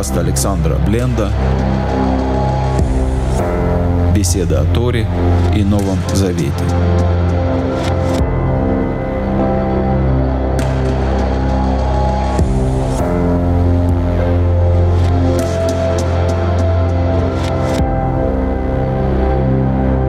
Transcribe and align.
подкаста 0.00 0.20
Александра 0.20 0.76
Бленда 0.86 1.30
«Беседа 4.14 4.62
о 4.62 4.64
Торе 4.72 5.06
и 5.54 5.62
Новом 5.62 5.98
Завете». 6.14 6.50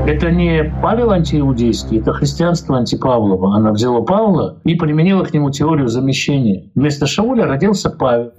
Это 0.08 0.32
не 0.32 0.74
Павел 0.82 1.12
антииудейский, 1.12 2.00
это 2.00 2.14
христианство 2.14 2.78
антипавлово. 2.78 3.58
Она 3.58 3.74
взяла 3.74 4.02
Павла 4.04 4.62
и 4.64 4.76
применила 4.76 5.26
к 5.26 5.34
нему 5.34 5.52
теорию 5.52 5.90
замещения. 5.90 6.72
Вместо 6.76 7.08
Шауля 7.08 7.46
родился 7.46 7.90
Павел. 7.90 8.32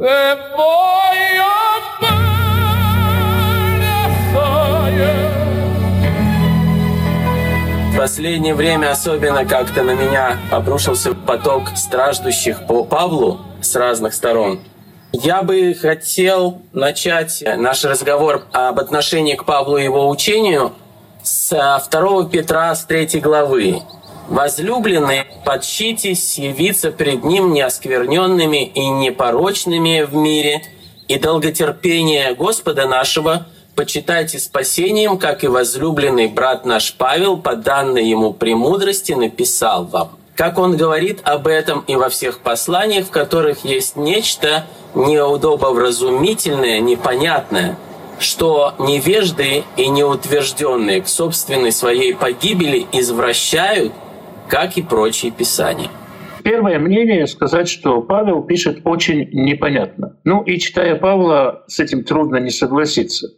Последнее 8.02 8.56
время 8.56 8.90
особенно 8.90 9.44
как-то 9.44 9.84
на 9.84 9.92
меня 9.92 10.36
обрушился 10.50 11.14
поток 11.14 11.68
страждущих 11.76 12.66
по 12.66 12.82
Павлу 12.82 13.40
с 13.60 13.76
разных 13.76 14.12
сторон. 14.12 14.58
Я 15.12 15.44
бы 15.44 15.72
хотел 15.80 16.62
начать 16.72 17.44
наш 17.58 17.84
разговор 17.84 18.42
об 18.50 18.80
отношении 18.80 19.36
к 19.36 19.44
Павлу 19.44 19.76
и 19.76 19.84
его 19.84 20.08
учению 20.08 20.72
с 21.22 21.50
2 21.92 22.24
Петра 22.28 22.74
с 22.74 22.84
3 22.86 23.20
главы. 23.20 23.82
«Возлюбленные, 24.26 25.24
подщитесь 25.44 26.40
явиться 26.40 26.90
пред 26.90 27.22
Ним 27.22 27.52
неоскверненными 27.52 28.64
и 28.64 28.84
непорочными 28.84 30.02
в 30.02 30.12
мире, 30.16 30.62
и 31.06 31.20
долготерпение 31.20 32.34
Господа 32.34 32.88
нашего 32.88 33.46
почитайте 33.74 34.38
спасением, 34.38 35.18
как 35.18 35.44
и 35.44 35.48
возлюбленный 35.48 36.28
брат 36.28 36.64
наш 36.64 36.94
Павел 36.94 37.36
по 37.36 37.56
данной 37.56 38.06
ему 38.06 38.32
премудрости 38.32 39.12
написал 39.12 39.84
вам». 39.84 40.18
Как 40.36 40.58
он 40.58 40.76
говорит 40.76 41.20
об 41.24 41.46
этом 41.46 41.84
и 41.86 41.94
во 41.94 42.08
всех 42.08 42.38
посланиях, 42.40 43.06
в 43.06 43.10
которых 43.10 43.64
есть 43.64 43.96
нечто 43.96 44.66
неудобовразумительное, 44.94 46.80
непонятное– 46.80 47.78
что 48.22 48.74
невежды 48.78 49.64
и 49.76 49.88
неутвержденные 49.88 51.02
к 51.02 51.08
собственной 51.08 51.72
своей 51.72 52.14
погибели 52.14 52.86
извращают, 52.92 53.92
как 54.48 54.76
и 54.76 54.82
прочие 54.82 55.32
писания. 55.32 55.90
Первое 56.44 56.78
мнение 56.78 57.26
сказать, 57.26 57.68
что 57.68 58.00
Павел 58.00 58.42
пишет 58.42 58.80
очень 58.84 59.28
непонятно. 59.32 60.16
Ну 60.24 60.42
и 60.42 60.58
читая 60.58 60.96
Павла, 60.96 61.64
с 61.68 61.78
этим 61.78 62.04
трудно 62.04 62.36
не 62.36 62.50
согласиться. 62.50 63.28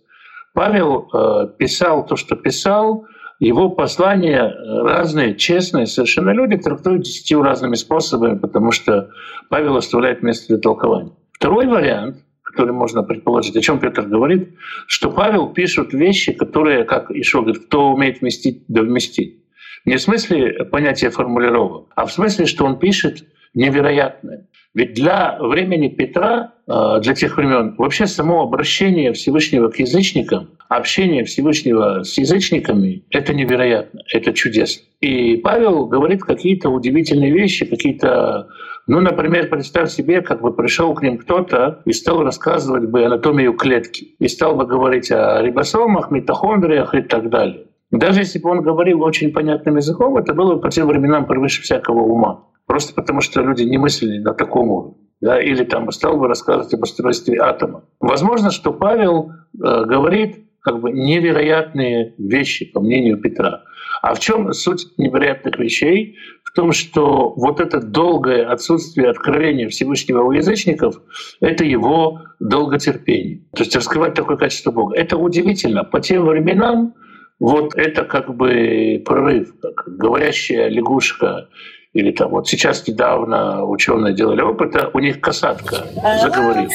Павел 0.55 1.08
э, 1.12 1.48
писал 1.58 2.06
то, 2.06 2.16
что 2.16 2.36
писал, 2.36 3.06
его 3.41 3.69
послания 3.70 4.55
разные, 4.83 5.34
честные, 5.34 5.86
совершенно 5.86 6.30
люди 6.30 6.56
трактуют 6.56 7.02
десятью 7.02 7.42
разными 7.42 7.74
способами, 7.74 8.38
потому 8.38 8.70
что 8.70 9.11
Павел 9.50 9.77
оставляет 9.77 10.22
место 10.22 10.55
для 10.55 10.58
толкования. 10.58 11.12
Второй 11.33 11.66
вариант 11.66 12.24
который 12.55 12.72
можно 12.72 13.02
предположить, 13.02 13.56
о 13.56 13.61
чем 13.61 13.80
Петр 13.80 14.02
говорит, 14.02 14.50
что 14.86 15.11
Павел 15.11 15.48
пишет 15.48 15.92
вещи, 15.92 16.33
которые, 16.33 16.84
как 16.84 17.11
Ишо 17.11 17.42
говорит, 17.42 17.66
кто 17.66 17.92
умеет 17.92 18.20
вместить, 18.20 18.62
да 18.68 18.83
вместить. 18.83 19.42
Не 19.84 19.96
в 19.96 20.00
смысле 20.00 20.64
понятия 20.64 21.11
формулировок, 21.11 21.89
а 21.96 22.06
в 22.06 22.12
смысле, 22.12 22.46
что 22.46 22.64
он 22.64 22.78
пишет 22.78 23.24
невероятное. 23.55 24.46
Ведь 24.75 24.94
для 24.94 25.39
времени 25.41 25.89
Петра, 25.89 26.55
э, 26.67 27.00
для 27.00 27.14
тех 27.14 27.36
времен, 27.36 27.77
вообще 27.78 28.06
само 28.06 28.42
обращение 28.42 29.12
Всевышнего 29.12 29.69
к 29.69 29.78
язычникам, 29.78 30.50
общение 30.69 31.25
Всевышнего 31.25 32.03
с 32.03 32.19
язычниками— 32.19 33.05
это 33.11 33.33
невероятно, 33.34 34.01
это 34.13 34.33
чудесно. 34.33 34.83
И 35.01 35.36
Павел 35.36 35.86
говорит 35.86 36.24
какие-то 36.24 36.70
удивительные 36.70 37.30
вещи, 37.30 37.67
какие-то 37.67 38.48
ну, 38.86 39.01
например, 39.01 39.48
представь 39.48 39.90
себе, 39.90 40.20
как 40.20 40.42
бы 40.42 40.52
пришел 40.52 40.92
к 40.95 41.02
ним 41.02 41.17
кто-то 41.17 41.80
и 41.86 41.92
стал 41.92 42.23
рассказывать 42.23 42.90
бы 42.90 43.05
анатомию 43.05 43.55
клетки, 43.55 44.14
и 44.18 44.29
стал 44.29 44.57
бы 44.57 44.67
говорить 44.67 45.11
о 45.11 45.40
рибосомах, 45.40 46.11
митохондриях 46.11 46.95
и 46.95 47.01
так 47.01 47.30
далее. 47.30 47.64
Даже 47.90 48.20
если 48.20 48.40
бы 48.40 48.51
он 48.51 48.61
говорил 48.61 49.02
очень 49.02 49.33
понятным 49.33 49.77
языком, 49.77 50.18
это 50.18 50.34
было 50.34 50.57
бы 50.57 50.61
по 50.61 50.70
тем 50.70 50.89
временам 50.89 51.27
превыше 51.27 51.63
всякого 51.63 52.01
ума. 52.01 52.42
Просто 52.67 52.95
потому, 52.95 53.20
что 53.20 53.42
люди 53.42 53.63
не 53.63 53.79
мыслили 53.79 54.19
на 54.19 54.35
таком 54.35 54.70
уровне. 54.70 54.97
Да, 55.20 55.41
или 55.41 55.64
там 55.64 55.91
стал 55.91 56.19
бы 56.19 56.29
рассказывать 56.29 56.75
об 56.75 56.83
устройстве 56.83 57.39
атома. 57.41 57.85
Возможно, 58.01 58.51
что 58.51 58.73
Павел 58.73 59.30
э, 59.30 59.85
говорит 59.85 60.45
как 60.61 60.80
бы 60.80 60.91
невероятные 60.92 62.14
вещи, 62.19 62.70
по 62.73 62.80
мнению 62.80 63.20
Петра. 63.20 63.63
А 64.02 64.14
в 64.14 64.19
чем 64.19 64.52
суть 64.52 64.86
невероятных 64.97 65.58
вещей? 65.58 66.17
В 66.42 66.52
том, 66.52 66.73
что 66.73 67.35
вот 67.36 67.61
это 67.61 67.80
долгое 67.80 68.47
отсутствие 68.47 69.11
откровения 69.11 69.69
Всевышнего 69.69 70.23
у 70.23 70.33
язычников— 70.33 71.01
это 71.41 71.64
его 71.64 72.23
долготерпение. 72.41 73.45
То 73.55 73.63
есть 73.63 73.77
раскрывать 73.77 74.14
такое 74.14 74.36
качество 74.36 74.70
Бога. 74.70 74.96
Это 74.96 75.17
удивительно. 75.17 75.85
По 75.85 76.01
тем 76.01 76.27
временам 76.27 76.95
вот 77.41 77.75
это 77.77 78.05
как 78.05 78.35
бы 78.35 79.02
прорыв, 79.05 79.55
как 79.61 79.85
говорящая 79.86 80.69
лягушка 80.69 81.48
или 81.94 82.10
там 82.10 82.30
вот 82.30 82.46
сейчас 82.48 82.86
недавно 82.86 83.64
ученые 83.64 84.14
делали 84.14 84.42
опыт, 84.42 84.74
у 84.92 84.98
них 84.98 85.20
касатка 85.20 85.86
заговорила. 86.20 86.70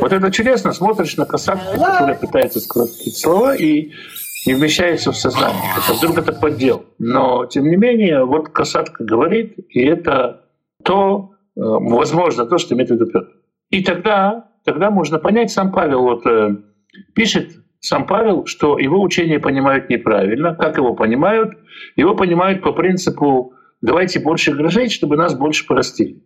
Вот 0.00 0.12
это 0.12 0.30
чудесно, 0.30 0.72
смотришь 0.72 1.16
на 1.16 1.26
касатку, 1.26 1.78
которая 1.78 2.14
пытается 2.14 2.60
какие-то 2.66 3.18
слова 3.18 3.54
и 3.54 3.92
не 4.46 4.54
вмещается 4.54 5.12
в 5.12 5.16
сознание. 5.16 5.62
Это 5.76 5.94
вдруг 5.94 6.18
это 6.18 6.32
поддел. 6.32 6.84
Но, 6.98 7.46
тем 7.46 7.68
не 7.68 7.76
менее, 7.76 8.24
вот 8.24 8.48
касатка 8.48 9.04
говорит, 9.04 9.54
и 9.68 9.84
это 9.84 10.44
то, 10.84 11.30
э, 11.56 11.60
возможно, 11.60 12.46
то, 12.46 12.58
что 12.58 12.74
имеет 12.74 12.90
в 12.90 12.94
виду 12.94 13.06
Петр. 13.06 13.28
И 13.70 13.84
тогда, 13.84 14.48
тогда 14.64 14.90
можно 14.90 15.18
понять, 15.18 15.50
сам 15.52 15.70
Павел 15.70 16.02
вот 16.02 16.26
э, 16.26 16.56
пишет 17.14 17.50
сам 17.80 18.06
Павел, 18.06 18.46
что 18.46 18.78
его 18.78 19.00
учение 19.00 19.40
понимают 19.40 19.88
неправильно. 19.88 20.54
Как 20.54 20.76
его 20.76 20.94
понимают? 20.94 21.52
Его 21.96 22.14
понимают 22.14 22.62
по 22.62 22.72
принципу 22.72 23.54
«давайте 23.82 24.18
больше 24.20 24.52
грожить, 24.52 24.92
чтобы 24.92 25.16
нас 25.16 25.34
больше 25.34 25.66
простили». 25.66 26.22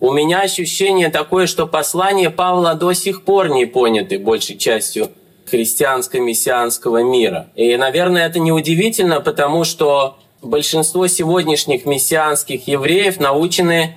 У 0.00 0.12
меня 0.12 0.40
ощущение 0.40 1.08
такое, 1.08 1.46
что 1.46 1.66
послание 1.66 2.30
Павла 2.30 2.74
до 2.74 2.92
сих 2.92 3.22
пор 3.22 3.48
не 3.48 3.64
поняты 3.64 4.18
большей 4.18 4.56
частью 4.56 5.10
христианско-мессианского 5.46 7.02
мира. 7.04 7.50
И, 7.54 7.76
наверное, 7.76 8.26
это 8.26 8.40
неудивительно, 8.40 9.20
потому 9.20 9.62
что 9.64 10.18
большинство 10.42 11.06
сегодняшних 11.06 11.86
мессианских 11.86 12.66
евреев 12.66 13.20
научены 13.20 13.96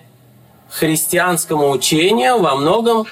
христианскому 0.70 1.72
учению 1.72 2.40
во 2.40 2.56
многом 2.56 3.06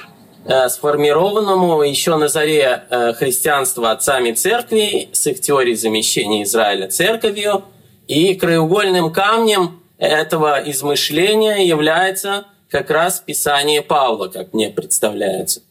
Э, 0.45 0.69
сформированному 0.69 1.83
еще 1.83 2.15
на 2.15 2.29
заре 2.29 2.83
э, 2.89 3.13
христианства 3.13 3.91
отцами 3.91 4.31
церкви 4.31 5.09
с 5.11 5.27
их 5.27 5.41
теорией 5.41 5.75
замещения 5.75 6.43
Израиля 6.43 6.87
церковью. 6.87 7.65
И 8.09 8.33
краеугольным 8.33 9.13
камнем 9.13 9.81
этого 9.99 10.59
измышления 10.65 11.57
является 11.57 12.47
как 12.67 12.89
раз 12.89 13.19
Писание 13.19 13.83
Павла, 13.83 14.29
как 14.29 14.51
мне 14.51 14.71
представляется. 14.71 15.61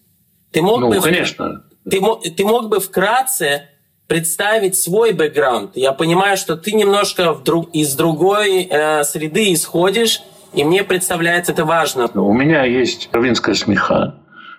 Ты 0.53 0.63
мог 0.63 0.81
ну, 0.81 0.89
бы, 0.89 1.01
конечно. 1.01 1.65
Ты, 1.91 2.01
ты 2.31 2.45
мог 2.45 2.69
бы 2.69 2.79
вкратце 2.79 3.69
представить 4.07 4.77
свой 4.77 5.13
бэкграунд. 5.13 5.77
Я 5.77 5.93
понимаю, 5.93 6.37
что 6.37 6.57
ты 6.57 6.73
немножко 6.73 7.33
вдруг, 7.33 7.75
из 7.75 7.97
другой 7.97 8.69
э, 8.71 9.03
среды 9.03 9.53
исходишь, 9.53 10.23
и 10.55 10.63
мне 10.63 10.85
представляется 10.85 11.51
это 11.51 11.65
важно. 11.65 12.09
У 12.15 12.33
меня 12.33 12.65
есть 12.65 13.09
равинская 13.11 13.57
смеха, 13.57 14.15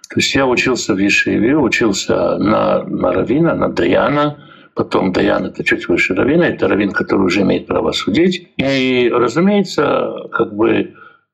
то 0.09 0.15
есть 0.17 0.35
я 0.35 0.45
учился 0.45 0.93
в 0.93 0.97
Ешиве, 0.97 1.55
учился 1.55 2.37
на, 2.37 2.83
на 2.83 3.13
Равина, 3.13 3.55
на 3.55 3.69
Даяна, 3.69 4.37
потом 4.79 5.11
Даян— 5.11 5.45
это 5.47 5.61
чуть 5.65 5.89
выше 5.89 6.15
Равина, 6.15 6.47
это 6.47 6.69
Равин, 6.69 6.91
который 6.91 7.25
уже 7.25 7.41
имеет 7.41 7.67
право 7.67 7.91
судить. 7.91 8.47
И, 8.55 9.11
разумеется, 9.13 10.13
как 10.31 10.55
бы 10.55 10.69
э, 10.71 10.87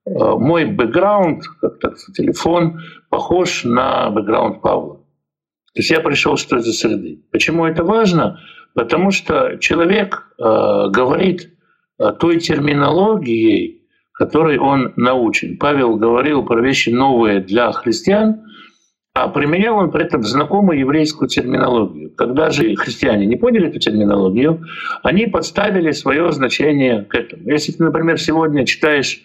мой 0.05 0.65
бэкграунд, 0.65 1.43
как 1.61 1.77
так 1.77 1.95
телефон, 2.15 2.79
похож 3.11 3.63
на 3.63 4.09
бэкграунд 4.09 4.61
Павла. 4.61 4.95
То 4.95 5.79
есть 5.79 5.91
я 5.91 5.99
пришел 5.99 6.37
с 6.37 6.45
той 6.45 6.63
же 6.63 6.73
среды. 6.73 7.23
Почему 7.31 7.67
это 7.67 7.83
важно? 7.83 8.39
Потому 8.73 9.11
что 9.11 9.57
человек 9.59 10.27
э, 10.39 10.43
говорит 10.89 11.51
той 12.19 12.39
терминологией, 12.39 13.83
которой 14.11 14.57
он 14.57 14.93
научен. 14.95 15.57
Павел 15.59 15.97
говорил 15.97 16.43
про 16.43 16.61
вещи 16.61 16.89
новые 16.89 17.41
для 17.41 17.71
христиан, 17.73 18.41
а 19.15 19.29
применял 19.29 19.77
он 19.77 19.91
при 19.91 20.03
этом 20.03 20.23
знакомую 20.23 20.77
еврейскую 20.77 21.29
терминологию. 21.29 22.13
Когда 22.15 22.49
же 22.49 22.75
христиане 22.75 23.25
не 23.25 23.37
поняли 23.37 23.69
эту 23.69 23.79
терминологию, 23.79 24.65
они 25.03 25.25
подставили 25.25 25.91
свое 25.91 26.33
значение 26.33 27.03
к 27.05 27.15
этому. 27.15 27.49
Если 27.49 27.71
ты, 27.71 27.81
например, 27.81 28.19
сегодня 28.19 28.65
читаешь 28.65 29.21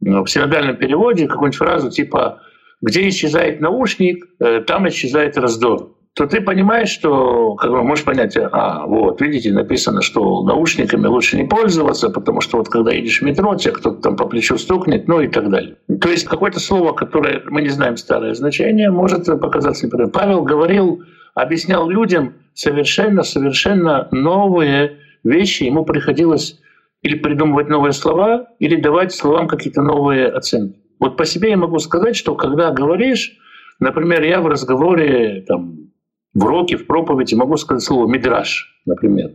ну, 0.00 0.22
в 0.22 0.30
синодальном 0.30 0.76
переводе 0.76 1.26
какую-нибудь 1.26 1.56
фразу 1.56 1.90
типа 1.90 2.42
где 2.82 3.08
исчезает 3.08 3.62
наушник, 3.62 4.26
э, 4.38 4.60
там 4.60 4.86
исчезает 4.88 5.38
раздор 5.38 5.95
то 6.16 6.26
ты 6.26 6.40
понимаешь, 6.40 6.88
что, 6.88 7.56
как 7.56 7.70
бы 7.70 7.82
можешь 7.82 8.06
понять, 8.06 8.38
а, 8.38 8.86
вот, 8.86 9.20
видите, 9.20 9.52
написано, 9.52 10.00
что 10.00 10.42
наушниками 10.44 11.06
лучше 11.06 11.36
не 11.36 11.44
пользоваться, 11.44 12.08
потому 12.08 12.40
что 12.40 12.56
вот 12.56 12.70
когда 12.70 12.90
едешь 12.90 13.20
в 13.20 13.24
метро, 13.24 13.54
тебя 13.54 13.74
кто-то 13.74 14.00
там 14.00 14.16
по 14.16 14.26
плечу 14.26 14.56
стукнет, 14.56 15.08
ну 15.08 15.20
и 15.20 15.28
так 15.28 15.50
далее. 15.50 15.76
То 16.00 16.08
есть 16.08 16.24
какое-то 16.24 16.58
слово, 16.58 16.94
которое 16.94 17.42
мы 17.50 17.60
не 17.60 17.68
знаем 17.68 17.98
старое 17.98 18.32
значение, 18.32 18.90
может 18.90 19.26
показаться 19.26 19.84
неправильным. 19.84 20.12
Павел 20.12 20.42
говорил, 20.42 21.02
объяснял 21.34 21.86
людям 21.86 22.32
совершенно-совершенно 22.54 24.08
новые 24.10 24.96
вещи. 25.22 25.64
Ему 25.64 25.84
приходилось 25.84 26.58
или 27.02 27.16
придумывать 27.16 27.68
новые 27.68 27.92
слова, 27.92 28.48
или 28.58 28.76
давать 28.76 29.12
словам 29.12 29.48
какие-то 29.48 29.82
новые 29.82 30.28
оценки. 30.28 30.80
Вот 30.98 31.18
по 31.18 31.26
себе 31.26 31.50
я 31.50 31.58
могу 31.58 31.78
сказать, 31.78 32.16
что 32.16 32.34
когда 32.36 32.70
говоришь, 32.70 33.36
например, 33.80 34.22
я 34.22 34.40
в 34.40 34.46
разговоре 34.46 35.44
там, 35.46 35.90
в 36.36 36.44
уроке, 36.44 36.76
в 36.76 36.86
проповеди 36.86 37.34
могу 37.34 37.56
сказать 37.56 37.82
слово 37.82 38.06
«мидраж», 38.06 38.82
например. 38.84 39.32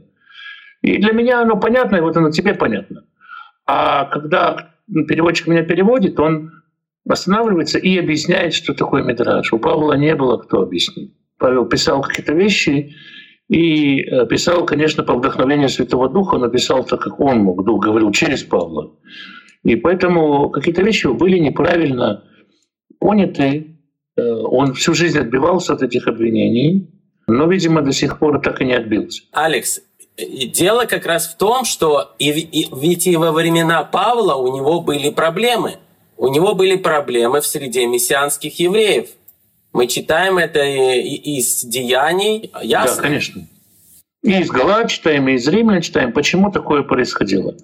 И 0.82 0.98
для 0.98 1.14
меня 1.14 1.42
оно 1.42 1.58
понятно, 1.58 1.96
и 1.96 2.02
вот 2.02 2.16
оно 2.16 2.30
тебе 2.30 2.54
понятно. 2.54 3.06
А 3.66 4.06
когда 4.06 4.76
переводчик 5.08 5.48
меня 5.48 5.64
переводит, 5.64 6.20
он 6.20 6.52
останавливается 7.10 7.80
и 7.80 7.98
объясняет, 7.98 8.54
что 8.54 8.74
такое 8.74 9.04
мидраж. 9.04 9.52
У 9.52 9.58
Павла 9.58 9.94
не 9.94 10.16
было 10.16 10.38
кто 10.38 10.62
объяснить. 10.62 11.16
Павел 11.40 11.66
писал 11.66 12.02
какие-то 12.02 12.34
вещи, 12.34 12.96
и 13.48 14.02
э, 14.02 14.28
писал, 14.28 14.66
конечно, 14.66 15.04
по 15.04 15.16
вдохновению 15.16 15.70
Святого 15.70 16.08
Духа, 16.08 16.38
но 16.38 16.50
писал 16.50 16.86
так, 16.86 17.02
как 17.02 17.20
он 17.20 17.40
мог, 17.40 17.66
Дух 17.66 17.84
говорил 17.84 18.12
через 18.12 18.44
Павла. 18.44 18.92
И 19.64 19.76
поэтому 19.76 20.50
какие-то 20.52 20.84
вещи 20.84 21.08
были 21.08 21.40
неправильно 21.40 22.24
поняты, 23.00 23.71
он 24.18 24.74
всю 24.74 24.94
жизнь 24.94 25.20
отбивался 25.20 25.74
от 25.74 25.84
этих 25.84 26.08
обвинений, 26.08 26.90
но, 27.28 27.48
видимо, 27.48 27.82
до 27.82 27.92
сих 27.92 28.20
пор 28.20 28.42
так 28.42 28.62
и 28.62 28.66
не 28.66 28.74
отбился. 28.74 29.24
Алекс, 29.32 29.82
дело 30.18 30.86
как 30.86 31.06
раз 31.06 31.28
в 31.28 31.38
том, 31.38 31.66
что 31.66 32.14
и, 32.20 32.30
и, 32.30 32.68
ведь 32.76 33.08
и 33.08 33.16
во 33.16 33.32
времена 33.32 33.84
Павла 33.84 34.36
у 34.36 34.56
него 34.56 34.82
были 34.82 35.10
проблемы. 35.10 35.78
У 36.18 36.28
него 36.28 36.54
были 36.54 36.76
проблемы 36.76 37.42
в 37.42 37.48
среде 37.48 37.88
мессианских 37.88 38.60
евреев. 38.60 39.10
Мы 39.74 39.88
читаем 39.88 40.38
это 40.38 40.64
из 40.64 41.64
деяний. 41.64 42.52
Ясно? 42.62 42.96
Да, 42.98 43.02
конечно. 43.02 43.48
И 44.22 44.40
из 44.40 44.50
Галат 44.50 44.90
читаем, 44.90 45.28
и 45.30 45.34
из 45.34 45.48
Римлян 45.48 45.82
читаем. 45.82 46.12
Почему 46.12 46.52
такое 46.52 46.84
происходило? 46.84 47.56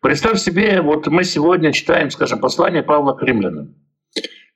Представь 0.00 0.38
себе, 0.38 0.82
вот 0.82 1.06
мы 1.06 1.24
сегодня 1.24 1.72
читаем, 1.72 2.10
скажем, 2.10 2.38
послание 2.38 2.82
Павла 2.82 3.14
к 3.14 3.22
римлянам. 3.22 3.74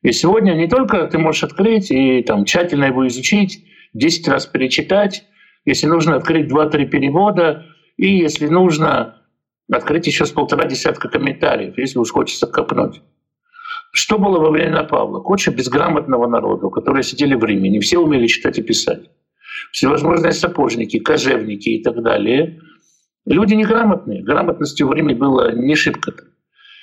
И 0.02 0.12
сегодня 0.12 0.52
не 0.52 0.68
только 0.68 1.06
ты 1.06 1.18
можешь 1.18 1.44
открыть 1.44 1.90
и 1.90 2.22
там, 2.22 2.44
тщательно 2.44 2.84
его 2.84 3.06
изучить, 3.08 3.64
10 3.94 4.28
раз 4.28 4.46
перечитать, 4.46 5.24
если 5.64 5.86
нужно 5.86 6.16
открыть 6.16 6.50
2-3 6.50 6.86
перевода, 6.86 7.66
и 7.96 8.16
если 8.16 8.46
нужно 8.46 9.22
открыть 9.70 10.06
еще 10.06 10.24
с 10.24 10.30
полтора 10.30 10.66
десятка 10.66 11.08
комментариев, 11.08 11.76
если 11.76 11.98
уж 11.98 12.10
хочется 12.10 12.46
копнуть. 12.46 13.02
Что 13.92 14.18
было 14.18 14.38
во 14.38 14.50
времена 14.50 14.84
Павла? 14.84 15.20
Куча 15.20 15.50
безграмотного 15.50 16.26
народа, 16.26 16.68
которые 16.68 17.02
сидели 17.02 17.34
в 17.34 17.44
Риме, 17.44 17.68
не 17.68 17.80
все 17.80 17.98
умели 17.98 18.26
читать 18.26 18.58
и 18.58 18.62
писать. 18.62 19.10
Всевозможные 19.72 20.32
сапожники, 20.32 20.98
кожевники 20.98 21.70
и 21.70 21.82
так 21.82 22.02
далее. 22.02 22.60
Люди 23.26 23.54
неграмотные. 23.54 24.22
Грамотностью 24.22 24.88
в 24.88 24.92
Риме 24.92 25.14
было 25.14 25.52
не 25.52 25.74
шибко. 25.74 26.12
-то. 26.12 26.24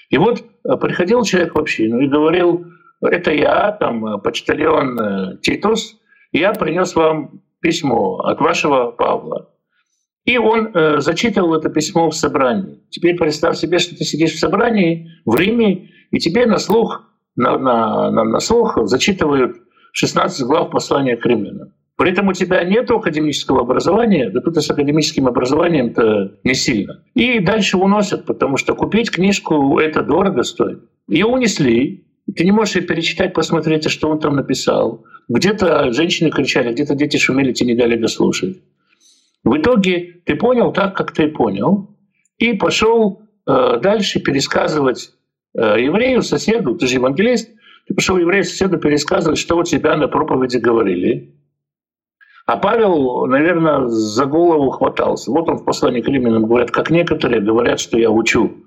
И 0.10 0.18
вот 0.18 0.44
э, 0.44 0.78
приходил 0.78 1.24
человек 1.24 1.56
в 1.56 1.60
общину 1.60 2.02
и 2.02 2.08
говорил, 2.08 2.66
это 3.02 3.32
я, 3.32 3.72
там, 3.74 4.06
э, 4.06 4.18
почтальон 4.20 5.00
э, 5.00 5.38
Титус, 5.42 5.98
я 6.32 6.54
принес 6.54 6.96
вам 6.96 7.42
письмо 7.62 8.18
от 8.20 8.40
вашего 8.40 8.92
Павла. 8.92 9.50
И 10.26 10.38
он 10.38 10.72
э, 10.74 11.00
зачитывал 11.00 11.56
это 11.56 11.70
письмо 11.70 12.10
в 12.10 12.16
собрании. 12.16 12.80
Теперь 12.90 13.16
представь 13.16 13.58
себе, 13.58 13.80
что 13.80 13.96
ты 13.96 14.04
сидишь 14.04 14.34
в 14.34 14.40
собрании 14.40 15.12
в 15.26 15.36
Риме, 15.36 15.90
и 16.12 16.20
тебе 16.20 16.46
на 16.46 16.58
слух, 16.58 17.04
на, 17.36 17.58
на, 17.58 18.12
на, 18.12 18.24
на 18.24 18.40
слух 18.40 18.78
зачитывают 18.84 19.58
16 19.92 20.46
глав 20.46 20.72
послания 20.72 21.16
к 21.16 21.26
римлянам. 21.26 21.74
При 21.98 22.12
этом 22.12 22.28
у 22.28 22.34
тебя 22.34 22.64
нет 22.64 22.92
академического 22.92 23.62
образования, 23.62 24.30
да 24.30 24.42
тут 24.42 24.58
и 24.58 24.62
с 24.62 24.70
академическим 24.70 25.28
образованием-то 25.28 26.40
не 26.44 26.54
сильно. 26.54 27.04
И 27.14 27.40
дальше 27.40 27.78
уносят, 27.78 28.26
потому 28.26 28.58
что 28.58 28.76
купить 28.76 29.12
книжку 29.12 29.80
это 29.80 30.02
дорого 30.02 30.44
стоит. 30.44 30.84
Ее 31.08 31.26
унесли, 31.26 32.05
ты 32.34 32.44
не 32.44 32.52
можешь 32.52 32.76
ее 32.76 32.82
перечитать, 32.84 33.34
посмотреть, 33.34 33.90
что 33.90 34.10
он 34.10 34.20
там 34.20 34.36
написал. 34.36 35.06
Где-то 35.28 35.92
женщины 35.92 36.32
кричали, 36.32 36.72
где-то 36.72 36.96
дети 36.96 37.18
шумели, 37.18 37.54
тебе 37.54 37.74
не 37.74 37.80
дали 37.80 37.96
дослушать. 37.98 38.58
В 39.44 39.58
итоге 39.58 40.22
ты 40.26 40.36
понял 40.36 40.72
так, 40.72 40.96
как 40.96 41.12
ты 41.12 41.28
понял, 41.28 41.96
и 42.38 42.54
пошел 42.54 43.22
э, 43.48 43.80
дальше 43.82 44.20
пересказывать 44.20 45.12
э, 45.56 45.82
еврею, 45.82 46.24
соседу, 46.24 46.76
ты 46.76 46.88
же 46.88 46.96
евангелист, 46.96 47.50
ты 47.88 47.94
пошел 47.94 48.18
еврею, 48.18 48.44
соседу 48.44 48.80
пересказывать, 48.80 49.38
что 49.38 49.58
у 49.58 49.64
тебя 49.64 49.96
на 49.96 50.08
проповеди 50.08 50.58
говорили. 50.58 51.36
А 52.48 52.58
Павел, 52.58 53.26
наверное, 53.26 53.88
за 53.88 54.26
голову 54.26 54.70
хватался. 54.70 55.32
Вот 55.32 55.48
он 55.50 55.58
в 55.58 55.66
послании 55.66 56.02
к 56.02 56.08
римлянам 56.08 56.46
говорят, 56.46 56.72
как 56.72 56.92
некоторые 56.92 57.42
говорят, 57.42 57.80
что 57.80 57.98
я 57.98 58.12
учу. 58.12 58.66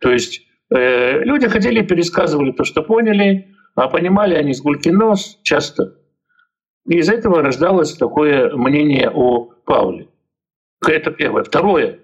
То 0.00 0.12
есть 0.12 0.45
люди 0.70 1.48
ходили, 1.48 1.82
пересказывали 1.82 2.52
то, 2.52 2.64
что 2.64 2.82
поняли, 2.82 3.54
а 3.74 3.88
понимали 3.88 4.34
они 4.34 4.52
с 4.54 4.62
гульки 4.62 4.88
нос 4.88 5.38
часто. 5.42 5.94
И 6.86 6.98
из 6.98 7.08
этого 7.08 7.42
рождалось 7.42 7.94
такое 7.94 8.54
мнение 8.54 9.10
о 9.12 9.50
Павле. 9.64 10.08
Это 10.86 11.10
первое. 11.10 11.42
Второе. 11.42 12.00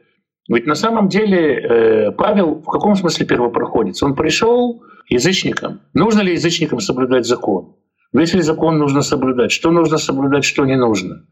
Ведь 0.48 0.66
на 0.66 0.74
самом 0.74 1.08
деле 1.08 1.54
э, 1.54 2.12
Павел 2.12 2.56
в 2.56 2.66
каком 2.66 2.96
смысле 2.96 3.26
первопроходец? 3.26 4.02
Он 4.02 4.14
пришел 4.16 4.82
язычником. 5.08 5.82
Нужно 5.94 6.20
ли 6.20 6.32
язычникам 6.32 6.80
соблюдать 6.80 7.26
закон? 7.26 7.76
Весь 8.12 8.34
ли 8.34 8.42
закон 8.42 8.78
нужно 8.78 9.02
соблюдать? 9.02 9.52
Что 9.52 9.70
нужно 9.70 9.98
соблюдать, 9.98 10.44
что 10.44 10.66
не 10.66 10.76
нужно? 10.76 11.24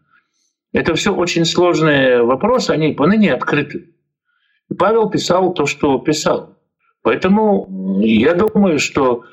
Это 0.73 0.95
все 0.95 1.13
очень 1.13 1.45
сложные 1.45 2.23
вопросы, 2.23 2.71
они 2.71 2.93
поныне 2.93 3.35
открыты. 3.35 3.97
И 4.71 4.75
Павел 4.75 5.11
писал 5.11 5.53
то, 5.53 5.67
что 5.67 5.99
писал. 5.99 6.60
Поэтому 7.03 8.01
я 8.01 8.35
думаю, 8.35 8.79
что, 8.79 9.25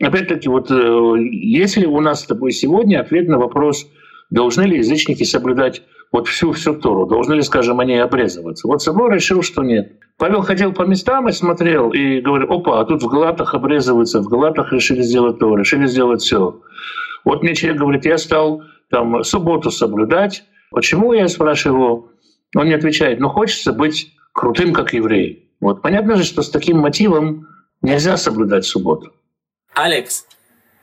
опять-таки, 0.00 0.48
вот 0.48 0.70
э, 0.70 1.14
если 1.30 1.86
у 1.86 2.00
нас 2.00 2.22
с 2.22 2.26
тобой 2.26 2.52
сегодня 2.52 3.00
ответ 3.00 3.28
на 3.28 3.38
вопрос, 3.38 3.86
должны 4.30 4.62
ли 4.62 4.78
язычники 4.78 5.24
соблюдать 5.24 5.82
вот 6.10 6.28
всю 6.28 6.52
всю 6.52 6.74
Тору, 6.74 7.06
должны 7.06 7.34
ли, 7.34 7.42
скажем, 7.42 7.80
они 7.80 7.94
обрезываться. 7.94 8.68
Вот 8.68 8.82
собор 8.82 9.12
решил, 9.12 9.42
что 9.42 9.62
нет. 9.62 9.92
Павел 10.18 10.42
ходил 10.42 10.72
по 10.72 10.82
местам 10.82 11.28
и 11.28 11.32
смотрел, 11.32 11.90
и 11.90 12.20
говорил, 12.20 12.52
опа, 12.52 12.80
а 12.80 12.84
тут 12.84 13.02
в 13.02 13.08
Галатах 13.08 13.54
обрезываются, 13.54 14.20
в 14.20 14.28
Галатах 14.28 14.72
решили 14.72 15.02
сделать 15.02 15.38
то, 15.38 15.56
решили 15.56 15.86
сделать 15.86 16.20
все. 16.20 16.60
Вот 17.24 17.42
мне 17.42 17.54
человек 17.54 17.80
говорит, 17.80 18.04
я 18.04 18.18
стал 18.18 18.62
там 18.90 19.24
субботу 19.24 19.70
соблюдать. 19.70 20.44
Почему, 20.70 21.12
я 21.12 21.28
спрашиваю 21.28 22.12
он 22.54 22.66
не 22.66 22.74
отвечает, 22.74 23.20
ну 23.20 23.28
хочется 23.28 23.72
быть 23.72 24.14
крутым, 24.32 24.72
как 24.72 24.92
еврей. 24.92 25.48
Вот 25.62 25.80
понятно 25.80 26.16
же, 26.16 26.24
что 26.24 26.42
с 26.42 26.50
таким 26.50 26.78
мотивом 26.78 27.46
нельзя 27.82 28.16
соблюдать 28.16 28.66
субботу. 28.66 29.12
Алекс, 29.74 30.26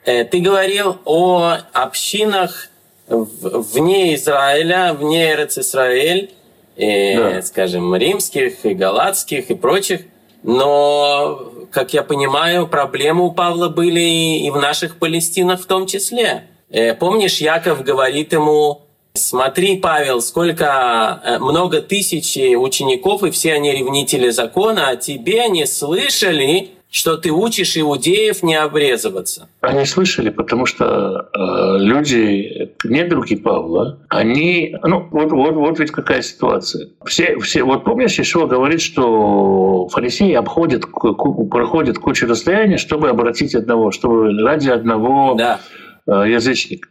э, 0.05 0.23
ты 0.23 0.39
говорил 0.39 0.97
о 1.03 1.57
общинах 1.73 2.69
вне 3.09 4.15
Израиля, 4.15 4.93
вне 4.93 5.33
Эрец 5.33 5.57
Израиль, 5.57 6.31
и, 6.77 7.15
да. 7.17 7.41
скажем, 7.41 7.93
римских 7.93 8.65
и 8.65 8.73
галатских 8.73 9.51
и 9.51 9.55
прочих. 9.55 10.01
Но, 10.43 11.51
как 11.71 11.93
я 11.93 12.01
понимаю, 12.01 12.65
проблемы 12.65 13.25
у 13.25 13.31
Павла 13.33 13.67
были 13.67 13.99
и 14.45 14.49
в 14.49 14.55
наших 14.55 14.95
Палестинах 14.95 15.59
в 15.59 15.65
том 15.65 15.87
числе. 15.87 16.45
Э, 16.69 16.93
помнишь, 16.93 17.39
Яков 17.41 17.83
говорит 17.83 18.31
ему, 18.31 18.83
Смотри, 19.13 19.77
Павел, 19.77 20.21
сколько 20.21 21.21
э, 21.23 21.39
много 21.39 21.81
тысяч 21.81 22.37
учеников, 22.57 23.23
и 23.23 23.31
все 23.31 23.53
они 23.53 23.71
ревнители 23.71 24.29
закона, 24.29 24.89
а 24.89 24.95
тебе 24.95 25.49
не 25.49 25.65
слышали, 25.65 26.69
что 26.91 27.17
ты 27.17 27.31
учишь 27.31 27.77
иудеев 27.77 28.41
не 28.41 28.55
обрезываться? 28.55 29.47
Они 29.61 29.85
слышали, 29.85 30.29
потому 30.29 30.65
что 30.65 31.29
э, 31.33 31.77
люди, 31.77 32.71
недруги 32.83 33.35
Павла, 33.35 33.99
они, 34.09 34.75
ну 34.83 35.07
вот, 35.11 35.31
вот, 35.31 35.53
вот 35.53 35.79
ведь 35.79 35.91
какая 35.91 36.23
ситуация. 36.23 36.89
Все, 37.05 37.37
все, 37.39 37.63
вот 37.63 37.83
помнишь, 37.83 38.19
Ишуа 38.19 38.47
говорит, 38.47 38.81
что 38.81 39.87
фарисеи 39.89 40.33
обходят, 40.33 40.85
проходят 40.91 41.99
кучу 41.99 42.25
расстояния, 42.25 42.77
чтобы 42.77 43.09
обратить 43.09 43.53
одного, 43.53 43.91
чтобы 43.91 44.33
ради 44.41 44.69
одного 44.69 45.35
да. 45.35 45.59
э, 46.07 46.23
язычника. 46.27 46.89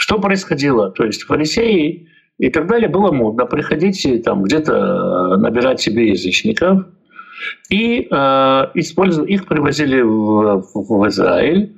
Что 0.00 0.18
происходило? 0.18 0.90
То 0.90 1.04
есть 1.04 1.24
фарисеи 1.24 2.08
и 2.38 2.48
так 2.48 2.66
далее 2.66 2.88
было 2.88 3.12
модно 3.12 3.44
приходить 3.44 4.24
там 4.24 4.42
где-то 4.44 4.72
э, 4.72 5.36
набирать 5.36 5.78
себе 5.78 6.08
язычников, 6.08 6.86
и 7.68 8.08
э, 8.10 8.66
использовать 8.74 9.28
их 9.28 9.46
привозили 9.46 10.00
в, 10.00 10.62
в 10.74 11.08
Израиль, 11.08 11.76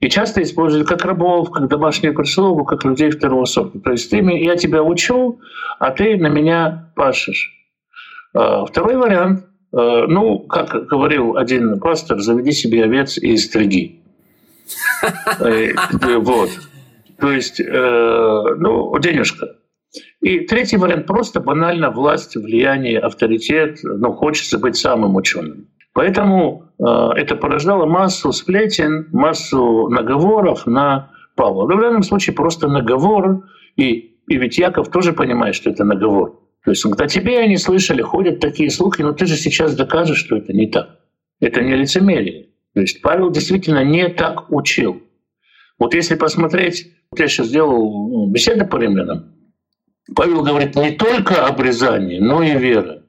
И 0.00 0.08
часто 0.08 0.42
используют 0.42 0.88
как 0.88 1.04
рабов, 1.04 1.52
как 1.52 1.68
домашнюю 1.68 2.16
прислугу, 2.16 2.64
как 2.64 2.84
людей 2.84 3.10
второго 3.10 3.44
сорта. 3.44 3.78
То 3.78 3.92
есть 3.92 4.10
ты, 4.10 4.16
я 4.16 4.56
тебя 4.56 4.82
учу, 4.82 5.38
а 5.78 5.92
ты 5.92 6.16
на 6.16 6.26
меня 6.26 6.92
пашешь. 6.96 7.52
А, 8.34 8.66
второй 8.66 8.96
вариант, 8.96 9.44
э, 9.72 10.06
ну, 10.08 10.40
как 10.40 10.88
говорил 10.88 11.36
один 11.36 11.78
пастор, 11.78 12.18
заведи 12.18 12.50
себе 12.50 12.82
овец 12.82 13.18
и 13.18 13.36
стриги. 13.36 14.00
Э, 15.38 15.74
вот. 16.18 16.50
То 17.22 17.30
есть, 17.30 17.60
э, 17.60 18.54
ну, 18.58 18.98
денежка. 18.98 19.54
И 20.20 20.40
третий 20.40 20.76
вариант 20.76 21.06
просто 21.06 21.38
банально 21.38 21.90
власть, 21.92 22.34
влияние, 22.34 22.98
авторитет. 22.98 23.78
Ну, 23.84 24.12
хочется 24.12 24.58
быть 24.58 24.74
самым 24.74 25.14
ученым. 25.14 25.68
Поэтому 25.92 26.64
э, 26.80 26.84
это 27.14 27.36
порождало 27.36 27.86
массу 27.86 28.32
сплетен, 28.32 29.06
массу 29.12 29.86
наговоров 29.86 30.66
на 30.66 31.12
Павла. 31.36 31.68
Но 31.68 31.76
в 31.76 31.80
данном 31.80 32.02
случае 32.02 32.34
просто 32.34 32.66
наговор, 32.66 33.44
и, 33.76 34.16
и 34.26 34.36
ведь 34.36 34.58
Яков 34.58 34.90
тоже 34.90 35.12
понимает, 35.12 35.54
что 35.54 35.70
это 35.70 35.84
наговор. 35.84 36.40
То 36.64 36.72
есть 36.72 36.84
он 36.84 36.92
а 36.98 37.06
тебе 37.06 37.38
они 37.38 37.56
слышали, 37.56 38.02
ходят 38.02 38.40
такие 38.40 38.68
слухи, 38.68 39.02
но 39.02 39.12
ты 39.12 39.26
же 39.26 39.36
сейчас 39.36 39.76
докажешь, 39.76 40.18
что 40.18 40.38
это 40.38 40.52
не 40.52 40.66
так. 40.66 40.98
Это 41.38 41.62
не 41.62 41.76
лицемерие. 41.76 42.48
То 42.74 42.80
есть 42.80 43.00
Павел 43.00 43.30
действительно 43.30 43.84
не 43.84 44.08
так 44.08 44.50
учил. 44.50 45.02
Вот 45.82 45.94
если 45.94 46.14
посмотреть, 46.14 46.92
вот 47.10 47.18
я 47.18 47.26
сейчас 47.26 47.48
сделал 47.48 48.08
ну, 48.08 48.26
беседу 48.28 48.64
по 48.64 48.76
римлянам, 48.76 49.32
Павел 50.14 50.44
говорит 50.44 50.76
не 50.76 50.92
только 50.92 51.44
обрезание, 51.44 52.20
но 52.20 52.40
и 52.40 52.56
вера. 52.56 53.02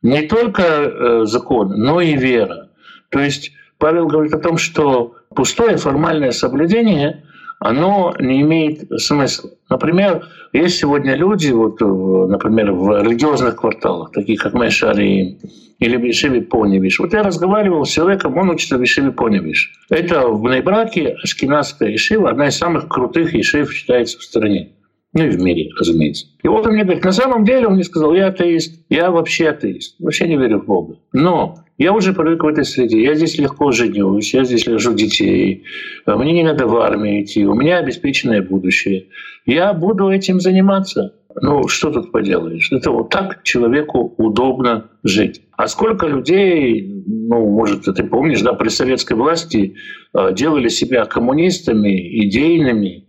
Не 0.00 0.22
только 0.22 0.62
э, 0.62 1.24
закон, 1.26 1.78
но 1.78 2.00
и 2.00 2.16
вера. 2.16 2.70
То 3.10 3.20
есть 3.20 3.52
Павел 3.76 4.06
говорит 4.06 4.32
о 4.32 4.38
том, 4.38 4.56
что 4.56 5.16
пустое 5.36 5.76
формальное 5.76 6.30
соблюдение 6.30 7.26
оно 7.60 8.14
не 8.18 8.40
имеет 8.40 8.90
смысла. 9.00 9.50
Например, 9.68 10.26
есть 10.52 10.78
сегодня 10.78 11.14
люди, 11.14 11.52
вот, 11.52 11.80
например, 11.80 12.72
в 12.72 13.02
религиозных 13.02 13.56
кварталах, 13.56 14.10
таких 14.10 14.42
как 14.42 14.54
Мэшари 14.54 15.38
или 15.78 15.96
в 15.96 16.04
Ешиве 16.04 16.40
Поневиш. 16.40 16.98
Вот 16.98 17.12
я 17.12 17.22
разговаривал 17.22 17.84
с 17.84 17.90
человеком, 17.90 18.36
он 18.36 18.50
учится 18.50 18.78
в 18.78 18.80
Ешиве 18.80 19.12
Поневиш. 19.12 19.72
Это 19.90 20.26
в 20.28 20.42
Бнейбраке 20.42 21.16
Ашкинадская 21.22 21.90
Ешива, 21.90 22.30
одна 22.30 22.48
из 22.48 22.56
самых 22.56 22.88
крутых 22.88 23.34
Ешив 23.34 23.72
считается 23.72 24.18
в 24.18 24.22
стране. 24.22 24.72
Ну 25.12 25.24
и 25.24 25.30
в 25.30 25.42
мире, 25.42 25.70
разумеется. 25.78 26.26
И 26.42 26.48
вот 26.48 26.66
он 26.66 26.74
мне 26.74 26.84
говорит, 26.84 27.04
на 27.04 27.12
самом 27.12 27.44
деле 27.44 27.66
он 27.66 27.74
мне 27.74 27.84
сказал, 27.84 28.14
я 28.14 28.28
атеист, 28.28 28.86
я 28.88 29.10
вообще 29.10 29.48
атеист, 29.48 29.96
вообще 29.98 30.28
не 30.28 30.36
верю 30.36 30.60
в 30.60 30.66
Бога. 30.66 30.96
Но 31.12 31.56
я 31.80 31.92
уже 31.92 32.12
привык 32.12 32.44
в 32.44 32.46
этой 32.46 32.64
среде, 32.64 33.02
я 33.02 33.14
здесь 33.14 33.38
легко 33.38 33.72
женюсь, 33.72 34.32
я 34.34 34.44
здесь 34.44 34.66
лежу 34.66 34.94
детей, 34.94 35.64
а 36.06 36.16
мне 36.16 36.32
не 36.32 36.44
надо 36.44 36.66
в 36.66 36.76
армию 36.76 37.22
идти, 37.22 37.44
у 37.46 37.54
меня 37.54 37.78
обеспеченное 37.78 38.42
будущее. 38.42 39.06
Я 39.46 39.72
буду 39.72 40.08
этим 40.10 40.40
заниматься. 40.40 41.14
Ну, 41.40 41.66
что 41.68 41.90
тут 41.90 42.12
поделаешь? 42.12 42.70
Это 42.72 42.90
вот 42.90 43.10
так 43.10 43.42
человеку 43.44 44.14
удобно 44.18 44.90
жить. 45.04 45.42
А 45.56 45.66
сколько 45.68 46.06
людей, 46.06 47.04
ну, 47.06 47.48
может, 47.48 47.84
ты 47.84 48.04
помнишь, 48.04 48.42
да, 48.42 48.52
при 48.52 48.68
советской 48.68 49.14
власти 49.14 49.76
а, 50.12 50.32
делали 50.32 50.68
себя 50.68 51.04
коммунистами, 51.04 52.24
идейными, 52.24 53.06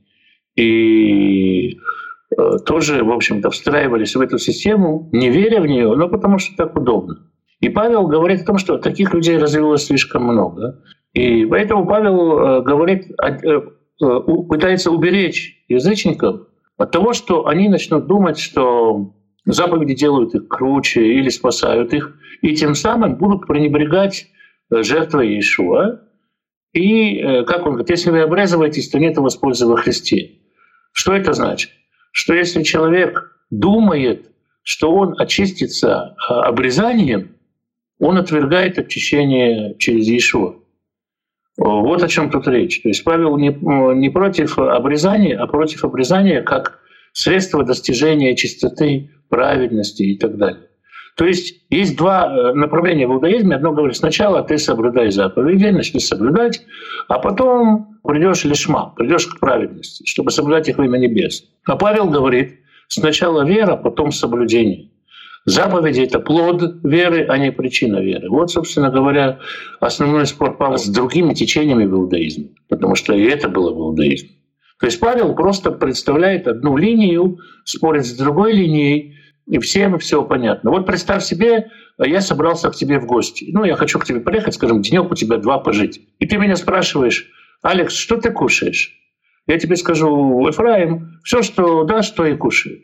и 0.56 1.78
Э, 2.38 2.60
тоже, 2.66 3.04
в 3.04 3.12
общем-то, 3.12 3.50
встраивались 3.50 4.16
в 4.16 4.22
эту 4.22 4.38
систему, 4.38 5.10
не 5.12 5.30
веря 5.30 5.62
в 5.62 5.68
нее, 5.68 5.96
но 5.96 6.08
потому 6.08 6.38
что 6.40 6.56
так 6.56 6.78
удобно. 6.78 7.28
И 7.62 7.70
Павел 7.70 8.08
говорит 8.08 8.42
о 8.42 8.46
том, 8.46 8.58
что 8.58 8.78
таких 8.78 9.14
людей 9.14 9.38
развилось 9.38 9.86
слишком 9.86 10.24
много. 10.24 10.84
И 11.14 11.46
поэтому 11.46 11.86
Павел 11.88 12.40
э, 12.40 12.62
говорит, 12.62 13.12
э, 13.22 13.62
пытается 14.50 14.92
уберечь 14.92 15.64
язычников 15.68 16.48
от 16.78 16.92
того, 16.92 17.14
что 17.14 17.48
они 17.48 17.70
начнут 17.70 18.08
думать, 18.08 18.40
что 18.40 19.14
заповеди 19.46 19.94
делают 19.94 20.36
их 20.36 20.48
круче 20.48 21.06
или 21.06 21.30
спасают 21.30 21.94
их, 21.94 22.16
и 22.42 22.56
тем 22.56 22.76
самым 22.76 23.16
будут 23.16 23.48
пренебрегать 23.48 24.28
жертвой 24.70 25.30
Иешуа. 25.30 26.02
И, 26.74 27.44
как 27.46 27.66
он 27.66 27.74
говорит, 27.74 27.90
если 27.90 28.10
вы 28.10 28.22
обрезываетесь, 28.22 28.90
то 28.90 29.00
нет 29.00 29.18
воспользования 29.18 29.76
во 29.76 29.82
Христе. 29.82 30.40
Что 30.94 31.14
это 31.14 31.34
значит? 31.34 31.70
что 32.12 32.34
если 32.34 32.64
человек 32.64 33.38
думает, 33.50 34.32
что 34.64 34.94
он 34.94 35.16
очистится 35.20 36.16
а, 36.28 36.44
обрезанием, 36.44 37.36
он 38.02 38.18
отвергает 38.18 38.80
очищение 38.80 39.76
через 39.78 40.08
Иешуа. 40.08 40.56
Вот 41.58 42.02
о 42.02 42.08
чем 42.08 42.32
тут 42.32 42.48
речь. 42.48 42.82
То 42.82 42.90
есть 42.90 43.04
Павел 43.04 43.38
не, 43.38 43.50
не 43.96 44.10
против 44.10 44.58
обрезания, 44.58 45.38
а 45.38 45.46
против 45.46 45.86
обрезания 45.86 46.42
как 46.42 46.80
средства 47.14 47.64
достижения 47.64 48.36
чистоты, 48.36 49.12
праведности 49.30 50.02
и 50.04 50.18
так 50.18 50.38
далее. 50.38 50.68
То 51.16 51.26
есть 51.26 51.66
есть 51.70 51.98
два 51.98 52.26
э, 52.26 52.54
направления 52.54 53.06
в 53.06 53.12
иудаизме. 53.12 53.58
Одно 53.58 53.74
говорит, 53.74 53.98
сначала 53.98 54.42
ты 54.44 54.58
соблюдай 54.58 55.12
заповеди, 55.12 55.66
начни 55.68 56.00
соблюдать, 56.00 56.62
а 57.08 57.20
потом 57.20 58.00
придешь 58.04 58.46
лишма, 58.46 58.94
придешь 58.96 59.28
к 59.28 59.40
праведности, 59.40 60.06
чтобы 60.08 60.32
соблюдать 60.32 60.70
их 60.70 60.78
во 60.78 60.86
имя 60.86 60.98
небес. 60.98 61.44
А 61.68 61.76
Павел 61.76 62.10
говорит, 62.10 62.62
сначала 62.88 63.46
вера, 63.46 63.76
потом 63.76 64.12
соблюдение. 64.12 64.91
Заповеди— 65.46 66.02
это 66.04 66.20
плод 66.20 66.84
веры, 66.84 67.26
а 67.28 67.38
не 67.38 67.52
причина 67.52 67.98
веры. 67.98 68.30
Вот, 68.30 68.52
собственно 68.52 68.92
говоря, 68.92 69.40
основной 69.80 70.28
спор 70.28 70.56
Павла 70.58 70.78
с 70.78 70.88
другими 70.88 71.34
течениями 71.34 71.86
в 71.86 71.94
иудаизме, 71.94 72.50
потому 72.70 72.96
что 72.96 73.14
и 73.14 73.24
это 73.24 73.50
было 73.50 73.74
в 73.74 73.80
иудаизме. 73.80 74.30
То 74.80 74.86
есть 74.86 75.00
Павел 75.00 75.36
просто 75.36 75.72
представляет 75.72 76.48
одну 76.48 76.78
линию, 76.78 77.40
спорит 77.66 78.06
с 78.06 78.14
другой 78.14 78.54
линией, 78.54 79.16
и 79.48 79.58
всем 79.60 79.98
все 80.00 80.24
понятно. 80.24 80.72
Вот 80.72 80.86
представь 80.86 81.24
себе, 81.24 81.70
я 81.98 82.22
собрался 82.22 82.70
к 82.70 82.76
тебе 82.76 83.00
в 83.00 83.06
гости. 83.06 83.50
Ну, 83.52 83.64
я 83.64 83.76
хочу 83.76 84.00
к 84.00 84.06
тебе 84.06 84.20
приехать, 84.20 84.56
скажем, 84.56 84.82
денек 84.82 85.12
у 85.12 85.16
тебя 85.16 85.38
два 85.38 85.58
пожить. 85.58 86.02
И 86.20 86.28
ты 86.28 86.38
меня 86.38 86.56
спрашиваешь, 86.56 87.30
Алекс, 87.62 87.96
что 87.96 88.18
ты 88.18 88.32
кушаешь? 88.32 88.98
Я 89.48 89.60
тебе 89.60 89.76
скажу, 89.76 90.50
Эфраим, 90.50 91.20
все, 91.24 91.42
что 91.42 91.84
дашь, 91.84 92.10
то 92.12 92.26
и 92.26 92.36
кушаю. 92.36 92.82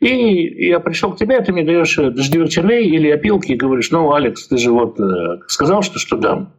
И 0.00 0.66
я 0.68 0.78
пришел 0.78 1.12
к 1.12 1.18
тебе, 1.18 1.40
ты 1.40 1.52
мне 1.52 1.64
даешь 1.64 1.96
дождевых 1.96 2.50
червей 2.50 2.88
или 2.88 3.10
опилки 3.10 3.52
и 3.52 3.56
говоришь, 3.56 3.90
ну, 3.90 4.12
Алекс, 4.12 4.46
ты 4.46 4.56
же 4.56 4.70
вот 4.70 4.98
э, 5.00 5.40
сказал, 5.48 5.82
что 5.82 5.98
что 5.98 6.16
дам. 6.16 6.54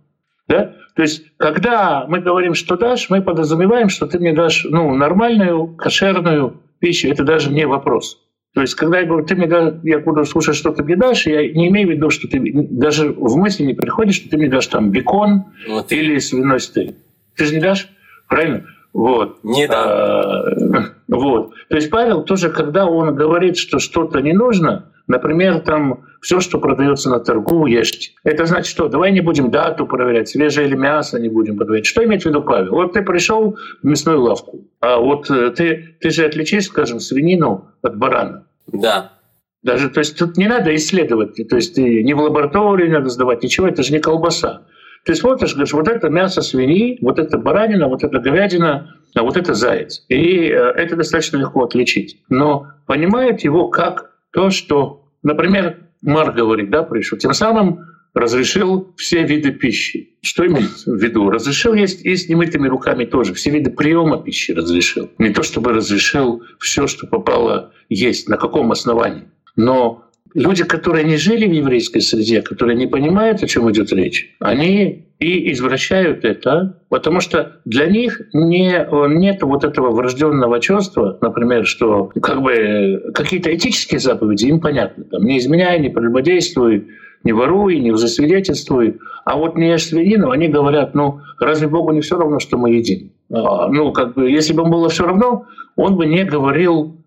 Да? 0.47 0.75
То 0.95 1.03
есть, 1.03 1.23
когда 1.37 2.05
мы 2.07 2.19
говорим, 2.19 2.53
что 2.53 2.75
дашь, 2.75 3.09
мы 3.09 3.21
подразумеваем, 3.21 3.87
что 3.87 4.07
ты 4.07 4.19
мне 4.19 4.33
дашь 4.33 4.65
ну, 4.69 4.93
нормальную, 4.93 5.67
кошерную 5.67 6.61
пищу. 6.79 7.07
Это 7.07 7.23
даже 7.23 7.51
не 7.51 7.65
вопрос. 7.65 8.19
То 8.53 8.61
есть, 8.61 8.75
когда 8.75 8.99
я 8.99 9.05
говорю, 9.05 9.25
ты 9.25 9.35
мне 9.35 9.47
дашь, 9.47 9.75
я 9.83 9.99
буду 9.99 10.25
слушать, 10.25 10.55
что 10.55 10.71
ты 10.71 10.83
мне 10.83 10.97
дашь, 10.97 11.27
я 11.27 11.41
не 11.53 11.69
имею 11.69 11.87
в 11.87 11.91
виду, 11.91 12.09
что 12.09 12.27
ты 12.27 12.41
даже 12.41 13.13
в 13.13 13.37
мысли 13.37 13.63
не 13.63 13.73
приходит, 13.73 14.15
что 14.15 14.29
ты 14.29 14.37
мне 14.37 14.49
дашь 14.49 14.67
там 14.67 14.89
бекон 14.89 15.45
вот. 15.69 15.91
или 15.93 16.17
свиной 16.17 16.59
стейк. 16.59 16.97
Ты 17.37 17.45
же 17.45 17.55
не 17.55 17.61
дашь, 17.61 17.87
правильно? 18.27 18.65
Вот. 18.93 19.43
Не 19.43 19.67
да. 19.67 19.83
А, 19.83 20.93
вот. 21.07 21.53
То 21.69 21.75
есть 21.75 21.89
Павел 21.89 22.23
тоже, 22.23 22.49
когда 22.49 22.85
он 22.85 23.15
говорит, 23.15 23.57
что 23.57 23.79
что-то 23.79 24.19
не 24.21 24.33
нужно, 24.33 24.91
например, 25.07 25.59
там 25.61 26.05
все, 26.21 26.39
что 26.39 26.59
продается 26.59 27.09
на 27.09 27.19
торгу, 27.19 27.65
ешьте. 27.65 28.11
Это 28.23 28.45
значит 28.45 28.67
что? 28.67 28.89
Давай 28.89 29.11
не 29.11 29.21
будем 29.21 29.51
дату 29.51 29.85
проверять, 29.85 30.29
свежее 30.29 30.67
или 30.67 30.75
мясо 30.75 31.19
не 31.19 31.29
будем 31.29 31.57
проверять. 31.57 31.85
Что 31.85 32.03
имеет 32.03 32.23
в 32.23 32.25
виду 32.25 32.41
Павел? 32.41 32.71
Вот 32.71 32.93
ты 32.93 33.01
пришел 33.01 33.57
в 33.81 33.85
мясную 33.85 34.21
лавку, 34.21 34.61
а 34.81 34.97
вот 34.97 35.29
э, 35.29 35.51
ты, 35.51 35.97
ты 36.01 36.09
же 36.09 36.25
отличишь, 36.25 36.65
скажем, 36.65 36.99
свинину 36.99 37.69
от 37.81 37.97
барана. 37.97 38.45
Да. 38.67 39.13
Даже, 39.61 39.89
то 39.89 39.99
есть 39.99 40.17
тут 40.17 40.37
не 40.37 40.47
надо 40.47 40.73
исследовать, 40.75 41.35
то 41.49 41.57
есть 41.57 41.75
ты 41.75 42.01
не 42.03 42.13
в 42.13 42.19
лаборатории 42.21 42.89
надо 42.89 43.09
сдавать, 43.09 43.43
ничего, 43.43 43.67
это 43.67 43.83
же 43.83 43.91
не 43.91 43.99
колбаса. 43.99 44.61
Ты 45.05 45.15
смотришь, 45.15 45.53
говоришь, 45.53 45.73
вот 45.73 45.87
это 45.87 46.09
мясо 46.09 46.41
свиньи, 46.41 46.97
вот 47.01 47.19
это 47.19 47.37
баранина, 47.37 47.87
вот 47.87 48.03
это 48.03 48.19
говядина, 48.19 48.95
а 49.15 49.23
вот 49.23 49.37
это 49.37 49.53
заяц. 49.53 50.05
И 50.09 50.47
э, 50.47 50.55
это 50.75 50.95
достаточно 50.95 51.37
легко 51.37 51.63
отличить. 51.63 52.21
Но 52.29 52.67
понимает 52.85 53.41
его 53.41 53.69
как 53.69 54.11
то, 54.31 54.49
что, 54.49 55.05
например, 55.23 55.77
Марк 56.01 56.35
говорит, 56.35 56.69
да, 56.69 56.83
пришел, 56.83 57.17
тем 57.17 57.33
самым 57.33 57.85
разрешил 58.13 58.93
все 58.97 59.23
виды 59.23 59.51
пищи. 59.51 60.17
Что 60.21 60.45
имеется 60.45 60.91
в 60.91 61.01
виду? 61.01 61.29
Разрешил 61.29 61.73
есть 61.73 62.05
и 62.05 62.15
с 62.15 62.27
немытыми 62.27 62.67
руками 62.67 63.05
тоже. 63.05 63.33
Все 63.33 63.49
виды 63.51 63.71
приема 63.71 64.21
пищи 64.21 64.51
разрешил. 64.51 65.09
Не 65.17 65.29
то 65.29 65.43
чтобы 65.43 65.73
разрешил 65.73 66.43
все, 66.59 66.87
что 66.87 67.07
попало 67.07 67.73
есть. 67.89 68.27
На 68.27 68.37
каком 68.37 68.71
основании? 68.71 69.25
Но 69.55 70.08
люди, 70.33 70.63
которые 70.63 71.05
не 71.05 71.17
жили 71.17 71.47
в 71.47 71.51
еврейской 71.51 71.99
среде, 71.99 72.41
которые 72.41 72.75
не 72.75 72.87
понимают, 72.87 73.43
о 73.43 73.47
чем 73.47 73.69
идет 73.71 73.91
речь, 73.91 74.35
они 74.39 75.05
и 75.19 75.51
извращают 75.51 76.23
это, 76.23 76.81
потому 76.87 77.19
что 77.19 77.59
для 77.65 77.87
них 77.87 78.21
не, 78.33 78.87
нет 79.09 79.43
вот 79.43 79.65
этого 79.65 79.91
врожденного 79.91 80.61
чувства, 80.61 81.17
например, 81.21 81.65
что 81.65 82.11
как 82.21 82.41
бы 82.41 83.11
какие-то 83.13 83.53
этические 83.53 83.99
заповеди 83.99 84.45
им 84.45 84.61
понятны. 84.61 85.03
Там, 85.05 85.25
не 85.25 85.37
изменяй, 85.37 85.79
не 85.79 85.89
прелюбодействуй, 85.89 86.87
не 87.23 87.33
воруй, 87.33 87.79
не 87.79 87.95
засвидетельствуй. 87.97 88.99
А 89.25 89.35
вот 89.35 89.57
не 89.57 89.69
ешь 89.69 89.87
свинину, 89.87 90.31
они 90.31 90.47
говорят, 90.47 90.95
ну, 90.95 91.19
разве 91.37 91.67
Богу 91.67 91.91
не 91.91 91.99
все 91.99 92.17
равно, 92.17 92.39
что 92.39 92.57
мы 92.57 92.71
едим? 92.71 93.11
А, 93.29 93.67
ну, 93.67 93.91
как 93.91 94.15
бы, 94.15 94.29
если 94.29 94.53
бы 94.53 94.61
ему 94.61 94.71
было 94.71 94.89
все 94.89 95.05
равно, 95.05 95.45
он 95.75 95.97
бы 95.97 96.05
не 96.05 96.23
говорил, 96.23 96.98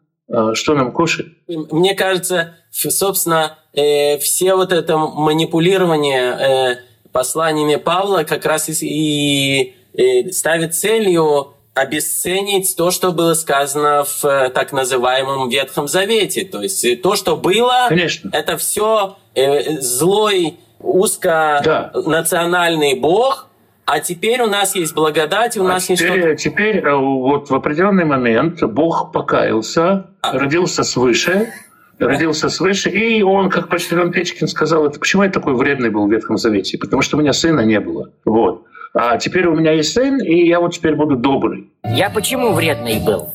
что 0.54 0.74
нам 0.74 0.92
кушать. 0.92 1.26
Мне 1.46 1.94
кажется, 1.94 2.56
собственно, 2.70 3.58
э, 3.74 4.18
все 4.18 4.54
вот 4.54 4.72
это 4.72 4.96
манипулирование 4.96 6.22
э, 6.22 6.76
посланиями 7.12 7.76
Павла 7.76 8.24
как 8.24 8.46
раз 8.46 8.68
и, 8.68 9.74
и 9.92 10.32
ставит 10.32 10.74
целью 10.74 11.54
обесценить 11.74 12.74
то, 12.76 12.90
что 12.90 13.12
было 13.12 13.32
сказано 13.34 14.04
в 14.04 14.24
э, 14.24 14.48
так 14.50 14.72
называемом 14.72 15.48
Ветхом 15.48 15.86
Завете. 15.88 16.44
То 16.44 16.62
есть 16.62 16.84
э, 16.84 16.96
то, 16.96 17.16
что 17.16 17.36
было, 17.36 17.86
Конечно. 17.88 18.30
это 18.32 18.56
все 18.58 19.16
э, 19.34 19.80
злой 19.80 20.58
узконациональный 20.80 22.94
да. 22.94 23.00
Бог, 23.00 23.48
а 23.92 24.00
теперь 24.00 24.40
у 24.40 24.46
нас 24.46 24.74
есть 24.74 24.94
благодать, 24.94 25.56
у 25.58 25.64
а 25.64 25.68
нас 25.68 25.84
теперь, 25.84 26.28
есть 26.28 26.40
что 26.40 26.50
Теперь 26.50 26.90
вот 26.90 27.50
в 27.50 27.54
определенный 27.54 28.04
момент 28.04 28.62
Бог 28.62 29.12
покаялся, 29.12 30.06
а. 30.22 30.38
родился 30.38 30.82
свыше, 30.82 31.52
родился 31.98 32.48
свыше, 32.48 32.88
и 32.88 33.22
он, 33.22 33.50
как 33.50 33.68
почтальон 33.68 34.10
Печкин 34.10 34.48
сказал, 34.48 34.86
это 34.86 34.98
почему 34.98 35.24
я 35.24 35.30
такой 35.30 35.54
вредный 35.54 35.90
был 35.90 36.06
в 36.06 36.10
Ветхом 36.10 36.38
Завете? 36.38 36.78
Потому 36.78 37.02
что 37.02 37.16
у 37.16 37.20
меня 37.20 37.32
сына 37.32 37.60
не 37.60 37.80
было. 37.80 38.10
Вот 38.24 38.64
а 38.94 39.16
теперь 39.16 39.46
у 39.46 39.54
меня 39.54 39.72
есть 39.72 39.92
сын, 39.92 40.22
и 40.22 40.46
я 40.46 40.60
вот 40.60 40.74
теперь 40.74 40.94
буду 40.94 41.16
добрый. 41.16 41.70
Я 41.84 42.10
почему 42.10 42.52
вредный 42.52 43.00
был? 43.00 43.30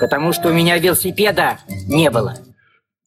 Потому 0.00 0.32
что 0.32 0.48
у 0.48 0.52
меня 0.52 0.78
велосипеда 0.78 1.58
не 1.88 2.10
было. 2.10 2.34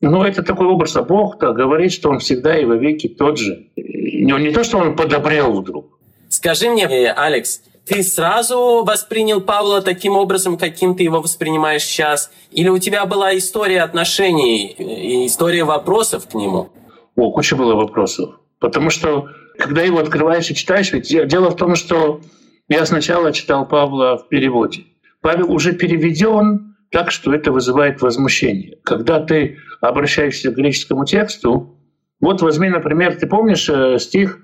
Ну, 0.01 0.24
это 0.24 0.44
такой 0.44 0.68
образ, 0.68 0.96
а 0.96 1.04
Бог-то 1.04 1.54
говорит, 1.54 1.92
что 1.92 2.10
он 2.10 2.20
всегда 2.20 2.58
и 2.58 2.66
во 2.66 2.75
веки 2.75 3.08
тот 3.08 3.38
же. 3.38 3.68
Не, 3.75 4.34
не 4.42 4.51
то, 4.51 4.63
что 4.63 4.80
он 4.80 4.96
подобрел 4.96 5.54
вдруг. 5.62 6.00
Скажи 6.31 6.69
мне, 6.69 6.85
э, 6.85 7.11
Алекс, 7.11 7.61
ты 7.85 8.03
сразу 8.03 8.85
воспринял 8.85 9.41
Павла 9.41 9.81
таким 9.81 10.13
образом, 10.13 10.57
каким 10.57 10.95
ты 10.95 11.03
его 11.03 11.19
воспринимаешь 11.19 11.83
сейчас? 11.83 12.31
Или 12.51 12.69
у 12.69 12.77
тебя 12.77 13.05
была 13.05 13.38
история 13.38 13.81
отношений, 13.81 14.73
э, 14.77 15.25
история 15.25 15.65
вопросов 15.65 16.29
к 16.29 16.33
нему? 16.33 16.69
О, 17.17 17.31
куча 17.31 17.57
было 17.57 17.75
вопросов. 17.75 18.39
Потому 18.59 18.89
что 18.89 19.27
когда 19.57 19.81
его 19.81 20.00
открываешь 20.00 20.50
и 20.50 20.55
читаешь, 20.55 20.93
ведь 20.93 21.09
дело 21.27 21.50
в 21.50 21.57
том, 21.57 21.75
что 21.75 22.21
я 22.69 22.85
сначала 22.85 23.33
читал 23.33 23.67
Павла 23.67 24.17
в 24.17 24.29
переводе. 24.29 24.85
Павел 25.19 25.51
уже 25.51 25.73
переведен 25.73 26.77
так, 26.91 27.11
что 27.11 27.33
это 27.33 27.51
вызывает 27.51 28.01
возмущение. 28.01 28.77
Когда 28.85 29.19
ты 29.19 29.57
обращаешься 29.81 30.50
к 30.51 30.55
греческому 30.55 31.03
тексту, 31.03 31.77
вот 32.21 32.41
возьми, 32.41 32.69
например, 32.69 33.17
ты 33.17 33.27
помнишь 33.27 33.67
э, 33.67 34.00
стих 34.00 34.39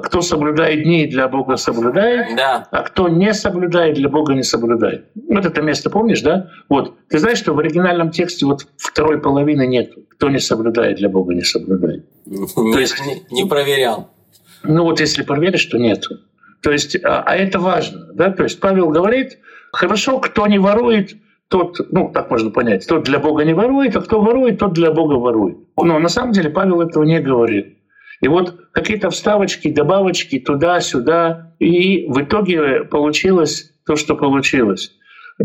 «Кто 0.00 0.20
соблюдает 0.20 0.82
дни, 0.82 1.06
для 1.06 1.28
Бога 1.28 1.56
соблюдает, 1.56 2.36
да. 2.36 2.66
а 2.70 2.82
кто 2.82 3.08
не 3.08 3.32
соблюдает, 3.34 3.94
для 3.94 4.08
Бога 4.08 4.34
не 4.34 4.42
соблюдает». 4.42 5.06
Вот 5.28 5.44
это 5.44 5.62
место 5.62 5.90
помнишь, 5.90 6.22
да? 6.22 6.50
Вот. 6.68 6.94
Ты 7.08 7.18
знаешь, 7.18 7.38
что 7.38 7.54
в 7.54 7.58
оригинальном 7.58 8.10
тексте 8.10 8.46
вот 8.46 8.66
второй 8.76 9.20
половины 9.20 9.66
нет. 9.66 9.92
«Кто 10.10 10.30
не 10.30 10.38
соблюдает, 10.38 10.98
для 10.98 11.08
Бога 11.08 11.34
не 11.34 11.42
соблюдает». 11.42 12.06
То 12.24 12.78
есть 12.78 12.96
не, 13.06 13.24
не 13.30 13.48
проверял. 13.48 14.10
Ну 14.62 14.84
вот 14.84 15.00
если 15.00 15.22
проверишь, 15.22 15.66
то 15.66 15.78
нет. 15.78 16.06
То 16.62 16.72
есть, 16.72 16.96
а, 17.04 17.22
а 17.26 17.36
это 17.36 17.58
важно. 17.58 18.06
Да? 18.14 18.30
То 18.30 18.44
есть 18.44 18.58
Павел 18.60 18.88
говорит, 18.88 19.38
хорошо, 19.72 20.18
кто 20.18 20.46
не 20.46 20.58
ворует, 20.58 21.14
тот, 21.48 21.78
ну, 21.92 22.10
так 22.12 22.30
можно 22.30 22.50
понять, 22.50 22.86
тот 22.88 23.04
для 23.04 23.18
Бога 23.18 23.44
не 23.44 23.52
ворует, 23.52 23.94
а 23.96 24.00
кто 24.00 24.20
ворует, 24.20 24.58
тот 24.58 24.72
для 24.72 24.90
Бога 24.90 25.14
ворует. 25.14 25.58
Но 25.76 25.98
на 25.98 26.08
самом 26.08 26.32
деле 26.32 26.48
Павел 26.48 26.80
этого 26.80 27.04
не 27.04 27.20
говорит. 27.20 27.78
И 28.20 28.28
вот 28.28 28.68
какие-то 28.72 29.10
вставочки, 29.10 29.70
добавочки 29.70 30.38
туда-сюда, 30.38 31.54
и 31.58 32.06
в 32.08 32.22
итоге 32.22 32.84
получилось 32.84 33.72
то, 33.86 33.96
что 33.96 34.16
получилось. 34.16 34.92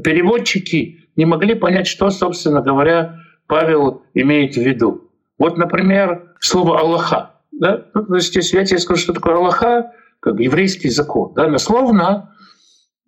Переводчики 0.04 1.10
не 1.16 1.26
могли 1.26 1.56
понять, 1.56 1.88
что, 1.88 2.10
собственно 2.10 2.62
говоря, 2.62 3.20
Павел 3.48 4.04
имеет 4.14 4.56
в 4.56 4.62
виду. 4.62 5.12
Вот, 5.38 5.58
например, 5.58 6.34
слово 6.40 6.80
«Аллаха». 6.80 7.32
Да? 7.52 7.86
Ну, 7.94 8.06
то 8.06 8.16
есть, 8.16 8.36
если 8.36 8.58
я 8.58 8.66
тебе 8.66 8.80
скажу, 8.80 9.02
что 9.02 9.14
такое 9.14 9.36
Аллаха, 9.36 9.92
как 10.20 10.40
еврейский 10.40 10.90
закон, 10.90 11.34
да, 11.34 11.50
дословно 11.50 12.36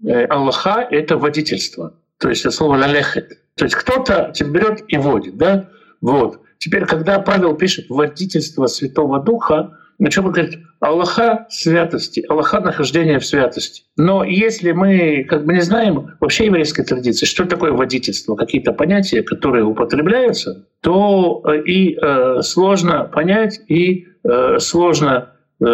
э, 0.06 0.26
Аллаха— 0.26 0.88
это 0.92 1.18
водительство. 1.18 1.94
То 2.18 2.30
есть 2.30 2.42
это 2.42 2.52
слово 2.52 2.78
«лалехет». 2.78 3.38
То 3.56 3.66
есть 3.66 3.76
кто-то 3.76 4.32
тебя 4.34 4.50
берет 4.50 4.84
и 4.88 4.98
водит. 4.98 5.38
Да? 5.38 5.70
Вот. 6.02 6.42
Теперь, 6.62 6.86
когда 6.86 7.18
Павел 7.20 7.56
пишет 7.56 7.90
«водительство 7.90 8.68
Святого 8.68 9.20
Духа», 9.20 9.80
о 10.00 10.10
чем 10.10 10.28
он 10.28 10.32
говорит? 10.32 10.60
Аллаха 10.80 11.48
святости, 11.50 12.24
Аллаха 12.28 12.60
нахождения 12.60 13.20
в 13.20 13.26
святости. 13.26 13.84
Но 13.98 14.24
если 14.24 14.72
мы 14.72 15.26
как 15.28 15.46
бы 15.46 15.54
не 15.54 15.62
знаем 15.62 16.12
вообще 16.20 16.46
еврейской 16.46 16.84
традиции, 16.84 17.26
что 17.26 17.46
такое 17.46 17.72
водительство, 17.72 18.36
какие-то 18.36 18.74
понятия, 18.74 19.24
которые 19.24 19.64
употребляются, 19.64 20.68
то 20.82 21.44
э, 21.46 21.64
и 21.64 21.98
э, 22.00 22.42
сложно 22.42 23.06
понять, 23.06 23.60
и 23.68 24.08
э, 24.24 24.60
сложно, 24.60 25.34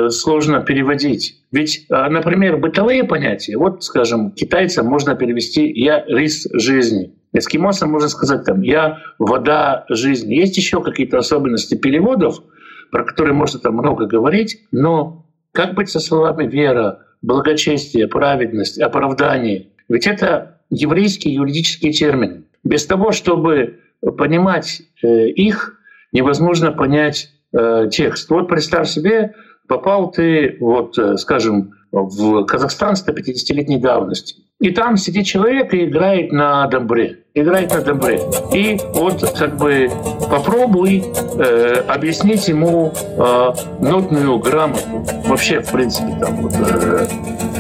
сложно 0.10 0.62
переводить. 0.62 1.41
Ведь, 1.52 1.86
э, 1.89 2.10
например, 2.10 2.58
бытовые 2.58 3.04
понятия, 3.04 3.58
вот, 3.58 3.84
скажем, 3.84 4.32
китайцам 4.32 4.86
можно 4.88 5.15
перевести 5.15 5.71
«я 5.71 6.04
рис 6.08 6.47
жизни», 6.54 7.13
эскимосам 7.34 7.91
можно 7.91 8.10
сказать 8.10 8.43
там 8.45 8.62
«я 8.62 9.00
вода 9.19 9.86
жизни». 9.89 10.36
Есть 10.36 10.58
еще 10.58 10.82
какие-то 10.82 11.17
особенности 11.17 11.76
переводов— 11.76 12.41
про 12.91 13.04
которые 13.04 13.34
можно 13.34 13.60
там 13.60 13.76
много 13.76 14.06
говорить, 14.06 14.62
но 14.71 15.26
как 15.52 15.73
быть 15.73 15.89
со 15.89 16.00
словами 16.00 16.47
вера, 16.47 17.00
благочестие, 17.21 18.08
праведность, 18.08 18.80
оправдание? 18.80 19.67
Ведь 19.89 20.08
это 20.08 20.62
еврейские 20.69 21.36
юридические 21.36 21.91
термины. 21.91 22.43
Без 22.63 22.86
того, 22.86 23.12
чтобы 23.12 23.80
понимать 24.17 24.82
э, 25.04 25.30
их, 25.30 25.80
невозможно 26.12 26.71
понять 26.71 27.32
э, 27.54 27.88
текст. 27.91 28.30
Вот 28.30 28.47
представь 28.47 28.88
себе, 28.89 29.34
попал 29.68 30.12
ты, 30.12 30.58
вот, 30.60 30.98
э, 30.98 31.18
скажем, 31.18 31.74
в 31.92 32.44
Казахстан 32.46 32.96
150-летней 32.96 33.78
давности. 33.78 34.44
И 34.60 34.72
там 34.72 34.98
сидит 34.98 35.26
человек 35.26 35.74
и 35.74 35.86
играет 35.86 36.32
на 36.32 36.68
домбре. 36.68 37.20
Играет 37.34 37.74
на 37.74 37.82
домбре. 37.82 38.20
И 38.54 38.78
вот 38.94 39.24
как 39.38 39.56
бы 39.58 39.90
попробуй 40.30 41.04
э, 41.38 41.84
объяснить 41.88 42.48
ему 42.48 42.92
э, 42.92 43.54
нотную 43.80 44.40
грамоту. 44.40 45.06
Вообще, 45.26 45.62
в 45.62 45.72
принципе, 45.72 46.18
там 46.20 46.38
вот, 46.38 46.54
э, 46.56 47.08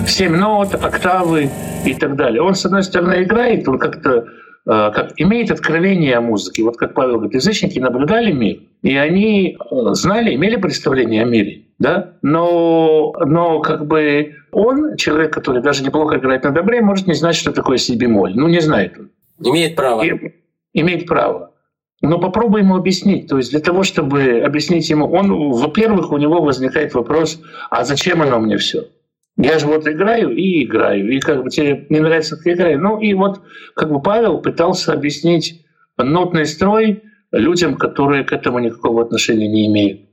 7 0.07 0.35
нот, 0.35 0.73
октавы 0.73 1.49
и 1.85 1.93
так 1.93 2.15
далее. 2.15 2.41
Он, 2.41 2.55
с 2.55 2.65
одной 2.65 2.83
стороны, 2.83 3.23
играет, 3.23 3.67
он 3.67 3.77
как-то 3.77 4.25
Э, 4.67 4.91
как 4.93 5.13
имеет 5.15 5.49
откровение 5.49 6.15
о 6.15 6.21
музыке. 6.21 6.63
Вот 6.63 6.75
как 6.75 6.93
Павел 6.93 7.15
говорит, 7.15 7.35
язычники 7.35 7.79
наблюдали 7.79 8.33
мир, 8.33 8.57
и 8.81 8.97
они 8.97 9.55
э, 9.57 9.75
знали, 9.93 10.35
имели 10.35 10.57
представление 10.57 11.23
о 11.23 11.25
мире. 11.25 11.66
Да? 11.79 12.15
Но, 12.21 13.13
но 13.25 13.59
как 13.59 13.85
бы 13.85 14.35
он, 14.51 14.95
человек, 14.95 15.33
который 15.33 15.61
даже 15.61 15.83
неплохо 15.83 16.17
играет 16.17 16.43
на 16.43 16.51
добре, 16.51 16.81
может 16.81 17.07
не 17.07 17.13
знать, 17.13 17.35
что 17.35 17.51
такое 17.51 17.77
си 17.77 17.95
бемоль. 17.95 18.33
Ну, 18.35 18.47
не 18.47 18.59
знает 18.59 18.97
он. 18.97 19.11
Имеет 19.39 19.75
право. 19.75 20.01
И, 20.03 20.33
имеет 20.73 21.05
право. 21.05 21.53
Но 22.01 22.19
попробуй 22.19 22.61
ему 22.61 22.75
объяснить. 22.75 23.27
То 23.27 23.37
есть 23.37 23.51
для 23.51 23.59
того, 23.59 23.83
чтобы 23.83 24.41
объяснить 24.41 24.89
ему, 24.89 25.07
он, 25.11 25.51
во-первых, 25.51 26.11
у 26.11 26.17
него 26.17 26.41
возникает 26.41 26.93
вопрос, 26.93 27.41
а 27.69 27.83
зачем 27.83 28.21
оно 28.21 28.39
мне 28.39 28.57
все? 28.57 28.87
Я 29.35 29.59
же 29.59 29.67
вот 29.67 29.87
играю 29.87 30.35
и 30.35 30.63
играю, 30.63 31.11
и 31.11 31.19
как 31.19 31.43
бы 31.43 31.49
тебе 31.51 31.85
не 31.89 31.99
нравится, 31.99 32.37
как 32.37 32.45
я 32.47 32.53
играю. 32.53 32.81
Ну 32.81 32.99
и 32.99 33.13
вот 33.13 33.41
как 33.75 33.91
бы 33.91 34.01
Павел 34.01 34.39
пытался 34.39 34.93
объяснить 34.93 35.63
нотный 35.97 36.47
строй 36.47 37.03
людям, 37.31 37.75
которые 37.75 38.23
к 38.23 38.31
этому 38.31 38.59
никакого 38.59 39.03
отношения 39.03 39.47
не 39.47 39.67
имеют. 39.67 40.06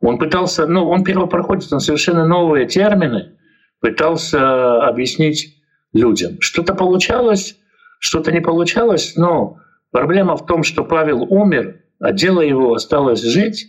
Он 0.00 0.18
пытался, 0.18 0.66
ну, 0.66 0.88
он 0.88 1.04
первопроходец, 1.04 1.72
он 1.72 1.80
совершенно 1.80 2.26
новые 2.26 2.66
термины 2.66 3.36
пытался 3.80 4.82
объяснить 4.82 5.56
людям. 5.92 6.40
Что-то 6.40 6.74
получалось, 6.74 7.56
что-то 7.98 8.32
не 8.32 8.40
получалось, 8.40 9.14
но 9.16 9.58
проблема 9.90 10.36
в 10.36 10.46
том, 10.46 10.62
что 10.62 10.84
Павел 10.84 11.22
умер, 11.22 11.80
а 11.98 12.12
дело 12.12 12.40
его 12.40 12.74
осталось 12.74 13.22
жить, 13.22 13.66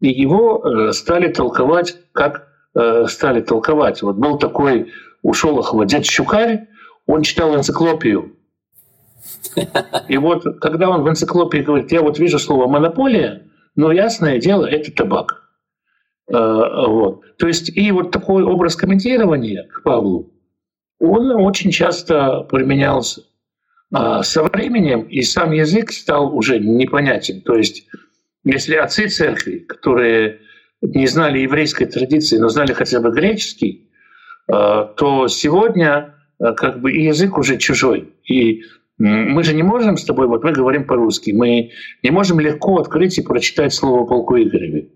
и 0.00 0.08
его 0.08 0.62
э, 0.64 0.92
стали 0.92 1.28
толковать 1.28 1.96
как 2.12 2.48
Э, 2.74 3.06
стали 3.08 3.40
толковать. 3.40 4.02
Вот 4.02 4.16
был 4.16 4.36
такой 4.36 4.92
у 5.22 5.32
Шолохова 5.32 5.86
дед 5.86 6.04
Щукарь, 6.04 6.66
он 7.06 7.22
читал 7.22 7.54
энциклопию. 7.54 8.36
И 10.08 10.16
вот 10.16 10.42
когда 10.60 10.90
он 10.90 11.02
в 11.02 11.08
энциклопии 11.08 11.58
говорит, 11.58 11.92
я 11.92 12.02
вот 12.02 12.18
вижу 12.18 12.38
слово 12.40 12.66
«монополия», 12.66 13.46
но 13.76 13.92
ясное 13.92 14.38
дело, 14.38 14.66
это 14.66 14.92
табак. 14.92 15.43
Э, 16.28 16.36
вот. 16.36 17.36
То 17.38 17.46
есть 17.46 17.76
и 17.76 17.90
вот 17.92 18.10
такой 18.10 18.42
образ 18.42 18.76
комментирования 18.76 19.68
к 19.68 19.82
Павлу, 19.82 20.32
он 20.98 21.30
очень 21.32 21.70
часто 21.70 22.40
применялся. 22.50 23.22
А 23.92 24.22
со 24.22 24.42
временем 24.44 25.02
и 25.02 25.22
сам 25.22 25.52
язык 25.52 25.92
стал 25.92 26.34
уже 26.34 26.58
непонятен. 26.58 27.42
То 27.42 27.54
есть 27.54 27.86
если 28.44 28.74
отцы 28.74 29.08
церкви, 29.08 29.58
которые 29.58 30.40
не 30.80 31.06
знали 31.06 31.38
еврейской 31.38 31.86
традиции, 31.86 32.38
но 32.38 32.48
знали 32.48 32.72
хотя 32.72 33.00
бы 33.00 33.10
греческий, 33.10 33.90
э, 34.48 34.52
то 34.96 35.28
сегодня 35.28 36.14
э, 36.40 36.52
как 36.54 36.80
бы 36.80 36.92
язык 36.92 37.38
уже 37.38 37.58
чужой. 37.58 38.12
И 38.24 38.62
мы 38.96 39.42
же 39.42 39.54
не 39.54 39.64
можем 39.64 39.96
с 39.96 40.04
тобой, 40.04 40.28
вот 40.28 40.44
мы 40.44 40.52
говорим 40.52 40.86
по-русски, 40.86 41.32
мы 41.32 41.70
не 42.04 42.10
можем 42.10 42.38
легко 42.38 42.78
открыть 42.78 43.18
и 43.18 43.22
прочитать 43.22 43.74
слово 43.74 44.06
полку 44.06 44.36
Игореве. 44.36 44.88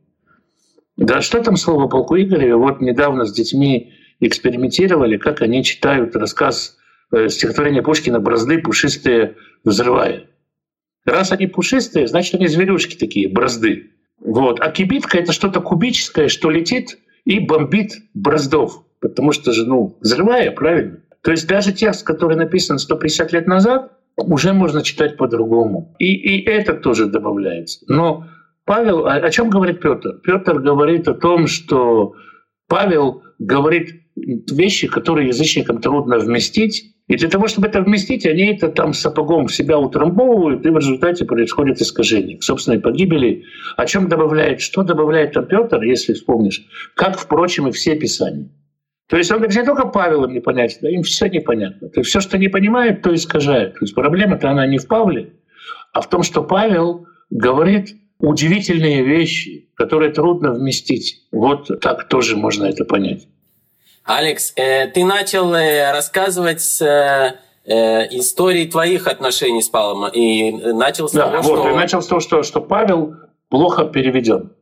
Да 0.99 1.23
что 1.23 1.41
там 1.43 1.57
слово 1.57 1.87
полку 1.87 2.17
Игореве? 2.17 2.57
Вот 2.57 2.81
недавно 2.81 3.25
с 3.25 3.33
детьми 3.33 3.95
экспериментировали, 4.19 5.17
как 5.17 5.43
они 5.43 5.63
читают 5.63 6.17
рассказ 6.17 6.77
э, 7.13 7.29
стихотворения 7.29 7.83
Пушкина 7.83 8.19
«Бразды 8.19 8.59
пушистые 8.59 9.37
взрывая». 9.63 10.25
Раз 11.05 11.31
они 11.31 11.47
пушистые, 11.47 12.09
значит, 12.09 12.35
они 12.35 12.49
зверюшки 12.49 12.97
такие, 12.97 13.29
бразды. 13.29 13.93
Вот. 14.19 14.59
А 14.61 14.73
кибитка— 14.73 15.19
это 15.19 15.33
что-то 15.33 15.61
кубическое, 15.61 16.27
что 16.27 16.51
летит 16.51 16.99
и 17.25 17.39
бомбит 17.39 17.93
браздов. 18.13 18.83
Потому 19.01 19.31
что 19.31 19.53
же, 19.53 19.67
ну, 19.67 19.97
взрывая, 20.01 20.51
правильно? 20.51 20.99
То 21.23 21.31
есть 21.31 21.47
даже 21.47 21.73
текст, 21.73 22.05
который 22.05 22.37
написан 22.37 22.81
150 22.81 23.33
лет 23.33 23.47
назад, 23.47 23.93
уже 24.17 24.53
можно 24.53 24.83
читать 24.83 25.17
по-другому. 25.17 25.95
И, 26.01 26.13
и 26.13 26.45
это 26.45 26.75
тоже 26.75 27.07
добавляется. 27.07 27.85
Но 27.87 28.27
Павел, 28.69 29.07
о, 29.07 29.15
о 29.15 29.31
чем 29.31 29.49
говорит 29.49 29.81
Петр? 29.81 30.21
Петр 30.23 30.59
говорит 30.59 31.09
о 31.09 31.15
том, 31.15 31.47
что 31.47 32.13
Павел 32.69 33.23
говорит 33.39 34.03
вещи, 34.15 34.89
которые 34.89 35.29
язычникам 35.29 35.81
трудно 35.81 36.19
вместить, 36.19 36.95
и 37.07 37.17
для 37.17 37.31
того, 37.31 37.49
чтобы 37.49 37.69
это 37.69 37.81
вместить, 37.81 38.27
они 38.27 38.53
это 38.53 38.69
там 38.69 38.93
сапогом 38.93 39.47
в 39.47 39.55
себя 39.55 39.79
утрамбовывают, 39.79 40.67
и 40.67 40.69
в 40.69 40.77
результате 40.77 41.25
происходит 41.25 41.81
искажение 41.81 42.37
к 42.37 42.43
собственной 42.43 42.79
погибели. 42.79 43.45
О 43.79 43.87
чем 43.87 44.07
добавляет? 44.07 44.61
Что 44.61 44.83
добавляет 44.83 45.33
там 45.33 45.47
Петр, 45.47 45.81
если 45.81 46.13
вспомнишь? 46.13 46.67
Как, 46.95 47.19
впрочем, 47.19 47.69
и 47.69 47.73
все 47.73 47.97
Писания. 47.97 48.51
То 49.09 49.17
есть 49.17 49.31
он 49.31 49.39
говорит, 49.39 49.57
не 49.57 49.65
только 49.65 49.87
Павел 49.87 50.27
им 50.27 50.35
непонятно, 50.35 50.77
да, 50.83 50.91
им 50.91 51.05
все 51.05 51.29
непонятно. 51.29 51.89
То 51.89 52.01
есть 52.01 52.11
все, 52.11 52.21
что 52.21 52.37
не 52.37 52.49
понимают, 52.49 53.01
то 53.01 53.15
искажают. 53.15 53.79
То 53.79 53.87
есть 53.87 53.95
проблема-то 53.95 54.51
она 54.51 54.67
не 54.67 54.77
в 54.77 54.87
Павле, 54.87 55.33
а 55.95 56.03
в 56.03 56.11
том, 56.11 56.23
что 56.23 56.43
Павел 56.43 57.07
говорит 57.31 57.95
удивительные 58.19 59.03
вещи, 59.03 59.69
которые 59.75 60.13
трудно 60.13 60.53
вместить. 60.53 61.23
Вот 61.33 61.69
так 61.81 62.09
тоже 62.09 62.37
можно 62.37 62.67
это 62.67 62.85
понять. 62.85 63.29
Алекс, 64.05 64.53
э, 64.57 64.87
ты 64.89 65.05
начал 65.05 65.53
э, 65.55 65.93
рассказывать 65.93 66.81
э, 66.81 67.35
истории 67.65 68.65
твоих 68.65 69.07
отношений 69.07 69.63
с 69.63 69.69
Павлом 69.69 70.11
и 70.11 70.51
начал 70.73 71.09
с 71.09 71.13
да, 71.13 71.31
того, 71.31 71.43
вот, 71.43 71.59
что... 71.61 71.71
И 71.71 71.75
начал 71.75 72.03
с 72.03 72.07
того, 72.07 72.21
что, 72.21 72.43
что 72.43 72.61
Павел 72.61 73.15
плохо 73.51 73.85
переведен. 73.85 74.53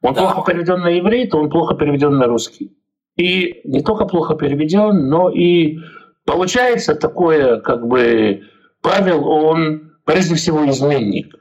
Он 0.00 0.14
да. 0.14 0.22
плохо 0.22 0.50
переведен 0.50 0.80
на 0.80 0.88
еврей, 0.88 1.28
то 1.28 1.38
он 1.38 1.50
плохо 1.50 1.74
переведен 1.74 2.16
на 2.16 2.26
русский. 2.26 2.72
И 3.16 3.60
не 3.64 3.82
только 3.82 4.06
плохо 4.06 4.34
переведен, 4.34 5.08
но 5.08 5.30
и 5.30 5.78
получается 6.24 6.94
такое, 6.94 7.60
как 7.60 7.86
бы 7.86 8.42
Павел, 8.82 9.28
он 9.28 9.92
прежде 10.04 10.34
всего 10.34 10.68
изменник. 10.68 11.34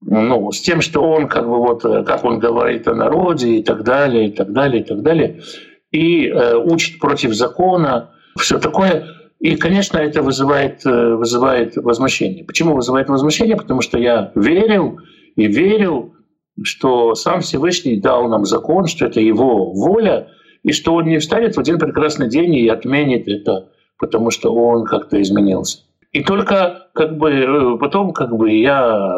Ну, 0.00 0.52
с 0.52 0.60
тем, 0.60 0.80
что 0.80 1.02
он, 1.02 1.26
как 1.28 1.44
бы 1.48 1.56
вот, 1.56 1.82
как 1.82 2.24
он 2.24 2.38
говорит 2.38 2.86
о 2.86 2.94
народе 2.94 3.56
и 3.56 3.62
так 3.62 3.82
далее, 3.82 4.28
и 4.28 4.30
так 4.30 4.52
далее, 4.52 4.82
и 4.82 4.84
так 4.84 5.02
далее 5.02 5.42
и 5.90 6.26
э, 6.26 6.56
учит 6.56 6.98
против 6.98 7.34
закона, 7.34 8.10
все 8.38 8.58
такое. 8.58 9.06
И, 9.40 9.56
конечно, 9.56 9.98
это 9.98 10.22
вызывает, 10.22 10.84
э, 10.84 11.14
вызывает 11.14 11.76
возмущение. 11.76 12.44
Почему 12.44 12.74
вызывает 12.74 13.08
возмущение? 13.08 13.56
Потому 13.56 13.80
что 13.80 13.98
я 13.98 14.32
верил 14.34 15.00
и 15.36 15.46
верил, 15.46 16.14
что 16.62 17.14
сам 17.14 17.40
Всевышний 17.40 18.00
дал 18.00 18.28
нам 18.28 18.44
закон, 18.44 18.86
что 18.86 19.06
это 19.06 19.20
его 19.20 19.72
воля, 19.72 20.28
и 20.64 20.72
что 20.72 20.94
он 20.94 21.06
не 21.06 21.18
встанет 21.18 21.56
в 21.56 21.60
один 21.60 21.78
прекрасный 21.78 22.28
день 22.28 22.54
и 22.54 22.68
отменит 22.68 23.28
это, 23.28 23.70
потому 23.98 24.30
что 24.30 24.52
он 24.52 24.84
как-то 24.84 25.20
изменился. 25.22 25.84
И 26.12 26.24
только 26.24 26.88
как 26.94 27.16
бы 27.16 27.30
э, 27.30 27.78
потом 27.78 28.12
как 28.12 28.36
бы 28.36 28.50
я 28.50 29.14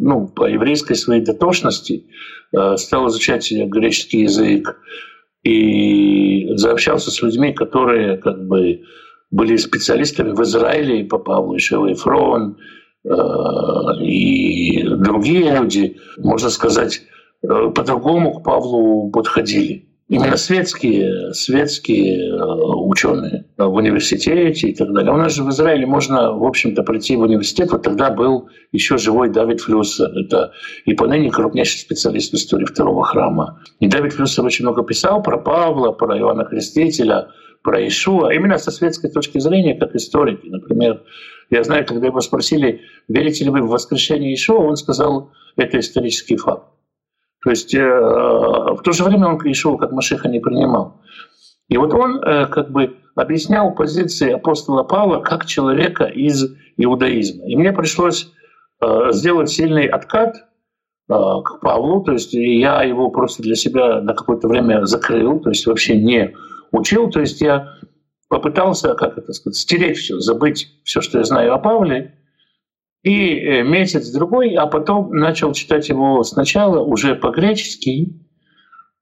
ну, 0.00 0.26
по 0.26 0.48
еврейской 0.48 0.94
своей 0.94 1.22
дотошности 1.22 2.06
э, 2.52 2.76
стал 2.76 3.08
изучать 3.08 3.52
греческий 3.52 4.22
язык, 4.22 4.76
и 5.42 6.48
заобщался 6.56 7.10
с 7.10 7.22
людьми, 7.22 7.52
которые 7.52 8.18
как 8.18 8.46
бы 8.46 8.82
были 9.30 9.56
специалистами 9.56 10.32
в 10.32 10.42
Израиле 10.42 11.00
и 11.00 11.04
по 11.04 11.18
Павлу 11.18 11.56
Ишева 11.56 11.94
Фрон 11.94 12.58
э, 13.04 13.08
и 14.02 14.82
другие 14.82 15.54
люди, 15.54 15.98
можно 16.18 16.50
сказать, 16.50 17.02
э, 17.42 17.70
по-другому 17.74 18.40
к 18.40 18.44
Павлу 18.44 19.10
подходили 19.10 19.88
светские, 20.36 21.32
светские 21.34 22.30
э, 22.30 22.42
ученые 22.42 23.44
в 23.56 23.74
университете 23.74 24.68
и 24.68 24.74
так 24.74 24.92
далее. 24.92 25.12
У 25.12 25.16
нас 25.16 25.32
же 25.32 25.44
в 25.44 25.50
Израиле 25.50 25.86
можно, 25.86 26.32
в 26.32 26.44
общем-то, 26.44 26.82
прийти 26.82 27.16
в 27.16 27.20
университет. 27.20 27.70
Вот 27.70 27.82
тогда 27.82 28.10
был 28.10 28.48
еще 28.72 28.98
живой 28.98 29.28
Давид 29.28 29.60
Флюсер. 29.60 30.10
Это 30.16 30.52
и 30.84 30.94
поныне 30.94 31.30
крупнейший 31.30 31.78
специалист 31.78 32.32
в 32.32 32.34
истории 32.34 32.64
второго 32.64 33.04
храма. 33.04 33.60
И 33.78 33.86
Давид 33.86 34.14
Флюсер 34.14 34.44
очень 34.44 34.64
много 34.64 34.82
писал 34.82 35.22
про 35.22 35.38
Павла, 35.38 35.92
про 35.92 36.18
Иоанна 36.18 36.44
Крестителя, 36.44 37.28
про 37.62 37.86
Ишуа, 37.86 38.32
именно 38.32 38.58
со 38.58 38.70
светской 38.70 39.10
точки 39.10 39.38
зрения, 39.38 39.74
как 39.74 39.94
историки. 39.94 40.46
Например, 40.46 41.02
я 41.50 41.62
знаю, 41.62 41.86
когда 41.86 42.06
его 42.06 42.20
спросили, 42.20 42.80
верите 43.06 43.44
ли 43.44 43.50
вы 43.50 43.62
в 43.62 43.68
воскрешение 43.68 44.34
Ишуа, 44.34 44.58
он 44.58 44.76
сказал, 44.76 45.30
это 45.56 45.78
исторический 45.78 46.36
факт. 46.36 46.64
То 47.42 47.50
есть 47.50 47.74
э, 47.74 47.80
в 47.80 48.80
то 48.84 48.92
же 48.92 49.04
время 49.04 49.28
он 49.28 49.38
Ишуа 49.38 49.78
как 49.78 49.92
Машиха 49.92 50.28
не 50.28 50.40
принимал. 50.40 51.00
И 51.68 51.76
вот 51.76 51.94
он 51.94 52.22
э, 52.22 52.46
как 52.46 52.70
бы 52.70 52.96
объяснял 53.14 53.74
позиции 53.74 54.32
апостола 54.32 54.82
Павла 54.82 55.20
как 55.20 55.46
человека 55.46 56.04
из 56.04 56.54
иудаизма. 56.76 57.46
И 57.46 57.56
мне 57.56 57.72
пришлось 57.72 58.30
э, 58.80 59.12
сделать 59.12 59.50
сильный 59.50 59.86
откат 59.86 60.46
к 61.08 61.58
Павлу, 61.60 62.04
то 62.04 62.12
есть 62.12 62.34
я 62.34 62.84
его 62.84 63.10
просто 63.10 63.42
для 63.42 63.56
себя 63.56 64.00
на 64.00 64.14
какое-то 64.14 64.46
время 64.46 64.84
закрыл, 64.86 65.40
то 65.40 65.48
есть 65.48 65.66
вообще 65.66 66.00
не 66.00 66.36
учил, 66.70 67.10
то 67.10 67.18
есть 67.18 67.40
я 67.40 67.66
попытался, 68.28 68.94
как 68.94 69.18
это 69.18 69.32
сказать, 69.32 69.56
стереть 69.56 69.96
все, 69.96 70.20
забыть 70.20 70.68
все, 70.84 71.00
что 71.00 71.18
я 71.18 71.24
знаю 71.24 71.52
о 71.52 71.58
Павле, 71.58 72.19
и 73.02 73.34
э, 73.34 73.62
месяц-другой, 73.62 74.54
а 74.54 74.66
потом 74.66 75.10
начал 75.10 75.52
читать 75.52 75.88
его 75.88 76.22
сначала 76.22 76.80
уже 76.80 77.14
по-гречески, 77.14 78.20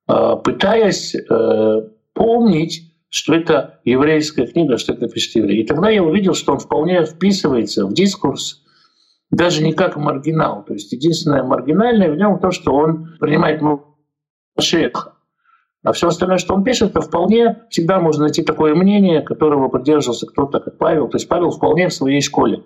а, 0.07 0.37
пытаясь 0.37 1.15
э, 1.15 1.89
помнить, 2.15 2.95
что 3.11 3.35
это 3.35 3.81
еврейская 3.85 4.47
книга, 4.47 4.79
что 4.79 4.93
это 4.93 5.09
пишет 5.09 5.37
еврей. 5.37 5.63
И 5.63 5.67
тогда 5.67 5.91
я 5.91 6.03
увидел, 6.03 6.35
что 6.35 6.53
он 6.53 6.59
вполне 6.59 7.05
вписывается 7.05 7.87
в 7.87 7.93
дискурс, 7.93 8.63
даже 9.31 9.63
не 9.63 9.73
как 9.73 9.97
маргинал. 9.97 10.65
То 10.65 10.75
есть 10.75 10.93
единственное 10.93 11.43
маргинальное 11.43 12.11
в 12.11 12.17
нем 12.17 12.39
то, 12.39 12.51
что 12.51 12.73
он 12.73 13.17
принимает 13.19 13.63
Машеха. 14.57 15.15
А 15.85 15.93
все 15.93 16.09
остальное, 16.09 16.39
что 16.39 16.55
он 16.55 16.65
пишет, 16.65 16.91
это 16.91 17.01
вполне 17.01 17.63
всегда 17.71 18.01
можно 18.01 18.25
найти 18.25 18.43
такое 18.43 18.75
мнение, 18.75 19.23
которого 19.23 19.69
поддерживался 19.69 20.27
кто-то, 20.27 20.61
как 20.61 20.77
Павел. 20.77 21.09
То 21.09 21.17
есть 21.17 21.29
Павел 21.29 21.51
вполне 21.51 21.89
в 21.89 21.95
своей 21.95 22.21
школе. 22.21 22.63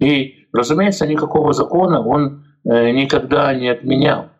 И, 0.00 0.46
разумеется, 0.52 1.06
никакого 1.06 1.52
закона 1.52 2.06
он 2.06 2.44
э, 2.64 2.90
никогда 2.90 3.52
не 3.54 3.68
отменял. 3.68 4.30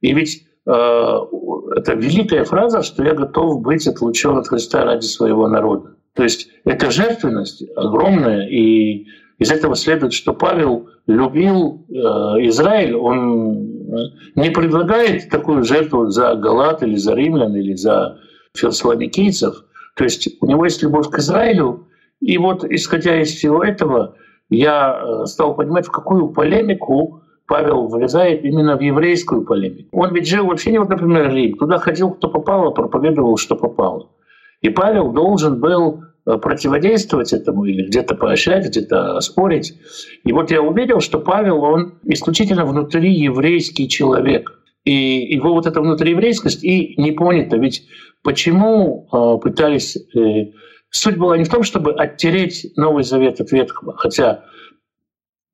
И 0.00 0.12
ведь 0.12 0.46
э, 0.66 0.70
это 0.70 1.94
великая 1.94 2.44
фраза, 2.44 2.82
что 2.82 3.02
я 3.04 3.14
готов 3.14 3.62
быть 3.62 3.86
отлучен 3.86 4.36
от 4.36 4.48
Христа 4.48 4.84
ради 4.84 5.04
своего 5.04 5.48
народа. 5.48 5.96
То 6.14 6.22
есть 6.22 6.48
это 6.64 6.90
жертвенность 6.90 7.64
огромная, 7.76 8.46
и 8.48 9.06
из 9.38 9.50
этого 9.50 9.74
следует, 9.74 10.12
что 10.12 10.32
Павел 10.32 10.88
любил 11.06 11.84
э, 11.88 11.92
Израиль, 12.48 12.94
он 12.94 13.76
не 14.34 14.50
предлагает 14.50 15.28
такую 15.28 15.62
жертву 15.62 16.08
за 16.08 16.34
Галат 16.34 16.82
или 16.82 16.96
за 16.96 17.14
римлян 17.14 17.54
или 17.54 17.74
за 17.74 18.18
философикийцев. 18.54 19.64
То 19.94 20.04
есть 20.04 20.28
у 20.40 20.46
него 20.46 20.64
есть 20.64 20.82
любовь 20.82 21.10
к 21.10 21.18
Израилю, 21.18 21.88
и 22.20 22.38
вот 22.38 22.64
исходя 22.64 23.20
из 23.20 23.30
всего 23.34 23.62
этого, 23.62 24.16
я 24.48 25.00
э, 25.00 25.26
стал 25.26 25.54
понимать, 25.54 25.86
в 25.86 25.90
какую 25.90 26.28
полемику 26.28 27.22
Павел 27.46 27.88
влезает 27.88 28.44
именно 28.44 28.76
в 28.76 28.80
еврейскую 28.80 29.44
полемику. 29.44 30.00
Он 30.00 30.12
ведь 30.14 30.28
жил 30.28 30.46
вообще 30.46 30.72
не 30.72 30.78
вот, 30.78 30.88
например, 30.88 31.32
Рим. 31.32 31.56
Туда 31.56 31.78
ходил, 31.78 32.10
кто 32.10 32.28
попало, 32.28 32.70
проповедовал, 32.70 33.36
что 33.36 33.56
попало. 33.56 34.10
И 34.62 34.68
Павел 34.68 35.12
должен 35.12 35.60
был 35.60 36.02
э, 36.26 36.38
противодействовать 36.38 37.32
этому 37.32 37.64
или 37.64 37.86
где-то 37.86 38.14
поощрять, 38.14 38.66
где-то 38.66 39.20
спорить. 39.20 39.74
И 40.24 40.32
вот 40.32 40.50
я 40.50 40.62
увидел, 40.62 41.00
что 41.00 41.18
Павел, 41.18 41.62
он 41.62 41.94
исключительно 42.04 42.64
внутри 42.64 43.12
еврейский 43.12 43.88
человек. 43.88 44.52
И 44.84 45.34
его 45.34 45.52
вот 45.52 45.66
эта 45.66 45.80
внутриеврейскость 45.80 46.62
и 46.62 46.94
не 47.00 47.12
понята. 47.12 47.56
Ведь 47.56 47.86
почему 48.22 49.08
э, 49.12 49.42
пытались 49.42 49.96
Суть 50.90 51.16
была 51.16 51.36
не 51.36 51.44
в 51.44 51.48
том, 51.48 51.62
чтобы 51.62 51.92
оттереть 51.92 52.72
Новый 52.76 53.04
Завет 53.04 53.40
от 53.40 53.52
Ветхого, 53.52 53.96
хотя 53.96 54.44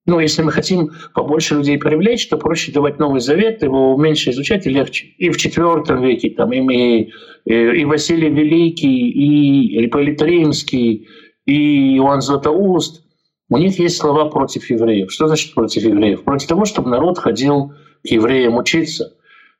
Ну, 0.04 0.18
если 0.18 0.42
мы 0.42 0.50
хотим 0.50 0.90
побольше 1.14 1.54
людей 1.54 1.78
привлечь, 1.78 2.28
то 2.28 2.36
проще 2.36 2.72
давать 2.72 2.98
Новый 2.98 3.20
Завет, 3.20 3.62
его 3.62 3.96
меньше 3.96 4.30
изучать 4.30 4.66
и 4.66 4.70
легче. 4.70 5.06
И 5.18 5.30
в 5.30 5.36
IV 5.36 6.00
веке 6.04 6.30
там 6.30 6.52
и, 6.52 6.58
и, 7.44 7.52
и 7.52 7.84
Василий 7.84 8.28
Великий, 8.28 9.10
и 9.10 9.86
Ипполит 9.86 10.20
Римский, 10.20 11.08
и 11.46 11.96
Иоанн 11.98 12.20
Златоуст. 12.20 13.04
У 13.48 13.58
них 13.58 13.78
есть 13.78 13.98
слова 13.98 14.24
против 14.24 14.68
евреев. 14.70 15.12
Что 15.12 15.28
значит 15.28 15.54
против 15.54 15.82
евреев? 15.82 16.24
Против 16.24 16.48
того, 16.48 16.64
чтобы 16.64 16.90
народ 16.90 17.18
ходил 17.18 17.72
к 18.02 18.08
евреям 18.08 18.56
учиться. 18.56 19.14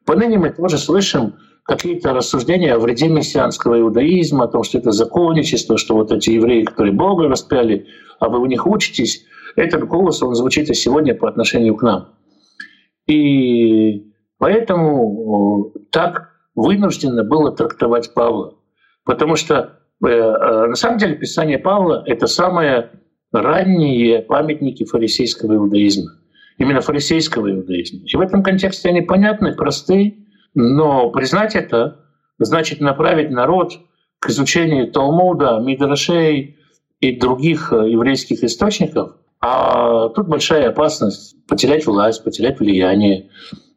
Поныне 0.04 0.38
мы 0.38 0.50
тоже 0.50 0.78
слышим 0.78 1.34
какие-то 1.64 2.12
рассуждения 2.12 2.74
о 2.74 2.78
вреде 2.78 3.08
мессианского 3.08 3.80
иудаизма, 3.80 4.44
о 4.44 4.48
том, 4.48 4.62
что 4.62 4.78
это 4.78 4.90
законничество, 4.90 5.78
что 5.78 5.94
вот 5.94 6.10
эти 6.10 6.30
евреи, 6.30 6.64
которые 6.64 6.92
Бога 6.92 7.28
распяли, 7.28 7.86
а 8.18 8.28
вы 8.28 8.40
у 8.40 8.46
них 8.46 8.66
учитесь, 8.66 9.24
этот 9.56 9.86
голос, 9.86 10.22
он 10.22 10.34
звучит 10.34 10.70
и 10.70 10.74
сегодня 10.74 11.14
по 11.14 11.28
отношению 11.28 11.76
к 11.76 11.82
нам. 11.82 12.14
И 13.06 14.12
поэтому 14.38 15.72
так 15.90 16.30
вынуждено 16.54 17.24
было 17.24 17.52
трактовать 17.52 18.14
Павла. 18.14 18.54
Потому 19.04 19.36
что 19.36 19.80
э, 20.04 20.08
э, 20.08 20.66
на 20.68 20.74
самом 20.74 20.98
деле 20.98 21.16
Писание 21.16 21.58
Павла— 21.58 22.02
это 22.06 22.26
самые 22.26 22.90
ранние 23.32 24.22
памятники 24.22 24.84
фарисейского 24.84 25.54
иудаизма. 25.54 26.12
Именно 26.58 26.80
фарисейского 26.80 27.50
иудаизма. 27.50 28.00
И 28.06 28.16
в 28.16 28.20
этом 28.20 28.42
контексте 28.42 28.88
они 28.88 29.00
понятны, 29.00 29.54
просты, 29.54 30.21
но 30.54 31.10
признать 31.10 31.54
это 31.54 32.00
значит 32.38 32.80
направить 32.80 33.30
народ 33.30 33.72
к 34.18 34.30
изучению 34.30 34.90
Талмуда, 34.90 35.58
Мидрашей 35.58 36.58
и 37.00 37.18
других 37.18 37.72
э, 37.72 37.90
еврейских 37.90 38.44
источников, 38.44 39.16
а 39.40 40.08
тут 40.10 40.28
большая 40.28 40.68
опасность 40.68 41.34
потерять 41.48 41.86
власть, 41.86 42.22
потерять 42.22 42.60
влияние 42.60 43.30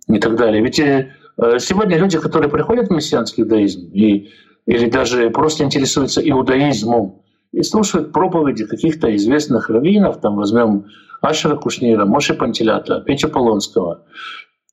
и 0.07 0.19
так 0.19 0.35
далее. 0.35 0.63
Ведь 0.63 0.79
э, 0.79 1.11
сегодня 1.59 1.97
люди, 1.97 2.19
которые 2.19 2.51
приходят 2.51 2.87
в 2.87 2.91
мессианский 2.91 3.43
иудаизм 3.43 3.89
и, 3.91 4.29
или 4.67 4.89
даже 4.89 5.29
просто 5.31 5.63
интересуются 5.63 6.21
иудаизмом 6.21 7.23
и 7.51 7.63
слушают 7.63 8.11
проповеди 8.11 8.65
каких-то 8.65 9.15
известных 9.15 9.69
раввинов, 9.69 10.21
там 10.21 10.35
возьмем 10.35 10.85
Ашера 11.21 11.55
Кушнира, 11.55 12.05
Моше 12.05 12.35
Пантелята, 12.35 13.01
Петя 13.01 13.27
Полонского, 13.27 14.03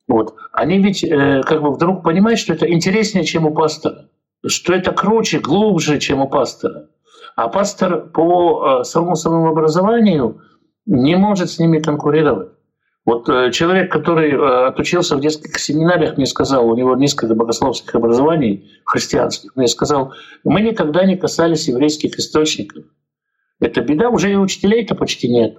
вот. 0.07 0.35
Они 0.51 0.79
ведь 0.79 1.03
э, 1.03 1.41
как 1.43 1.61
бы 1.61 1.71
вдруг 1.71 2.03
понимают, 2.03 2.39
что 2.39 2.53
это 2.53 2.71
интереснее, 2.71 3.23
чем 3.23 3.45
у 3.45 3.53
пастора, 3.53 4.09
что 4.45 4.73
это 4.73 4.91
круче, 4.91 5.39
глубже, 5.39 5.99
чем 5.99 6.21
у 6.21 6.29
пастора. 6.29 6.89
А 7.35 7.47
пастор 7.47 8.09
по 8.09 8.81
э, 8.81 8.83
самому 8.83 9.15
самообразованию 9.15 10.41
не 10.85 11.15
может 11.15 11.49
с 11.49 11.59
ними 11.59 11.79
конкурировать. 11.79 12.49
Вот 13.05 13.27
э, 13.27 13.51
человек, 13.51 13.91
который 13.91 14.31
э, 14.31 14.67
отучился 14.67 15.17
в 15.17 15.19
нескольких 15.19 15.59
семинариях, 15.59 16.15
мне 16.15 16.25
сказал, 16.25 16.69
у 16.69 16.75
него 16.75 16.95
несколько 16.95 17.35
богословских 17.35 17.93
образований 17.95 18.71
христианских, 18.85 19.55
мне 19.55 19.67
сказал, 19.67 20.13
мы 20.43 20.61
никогда 20.61 21.05
не 21.05 21.17
касались 21.17 21.67
еврейских 21.67 22.17
источников. 22.17 22.85
Это 23.59 23.81
беда, 23.81 24.09
уже 24.09 24.31
и 24.31 24.35
учителей-то 24.35 24.95
почти 24.95 25.29
нет. 25.29 25.57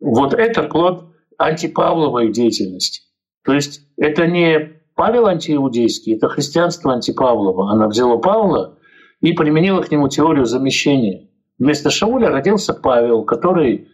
Вот 0.00 0.34
это 0.34 0.62
плод 0.64 1.06
антипавловой 1.38 2.30
деятельности. 2.30 3.02
То 3.44 3.52
есть 3.52 3.82
это 3.96 4.26
не 4.26 4.80
Павел 4.94 5.26
антииудейский, 5.26 6.16
это 6.16 6.28
христианство 6.28 6.92
антипавлово. 6.92 7.70
Она 7.70 7.88
взяла 7.88 8.16
Павла 8.16 8.78
и 9.20 9.32
применила 9.32 9.82
к 9.82 9.90
нему 9.90 10.08
теорию 10.08 10.46
замещения. 10.46 11.28
Вместо 11.58 11.90
Шауля 11.90 12.30
родился 12.30 12.74
Павел, 12.74 13.24
который 13.24 13.88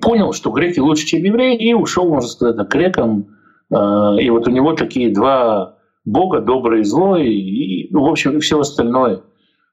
понял, 0.00 0.32
что 0.32 0.50
греки 0.50 0.80
лучше, 0.80 1.06
чем 1.06 1.22
евреи, 1.22 1.56
и 1.56 1.74
ушел, 1.74 2.08
можно 2.08 2.28
сказать, 2.28 2.68
к 2.68 2.72
грекам. 2.72 3.28
А, 3.72 4.16
и 4.18 4.30
вот 4.30 4.46
у 4.46 4.50
него 4.50 4.74
такие 4.74 5.12
два 5.12 5.78
бога, 6.04 6.40
добрый 6.40 6.82
и 6.82 6.84
злой, 6.84 7.26
и, 7.26 7.88
ну, 7.92 8.04
в 8.04 8.10
общем, 8.10 8.36
и 8.36 8.40
все 8.40 8.60
остальное. 8.60 9.22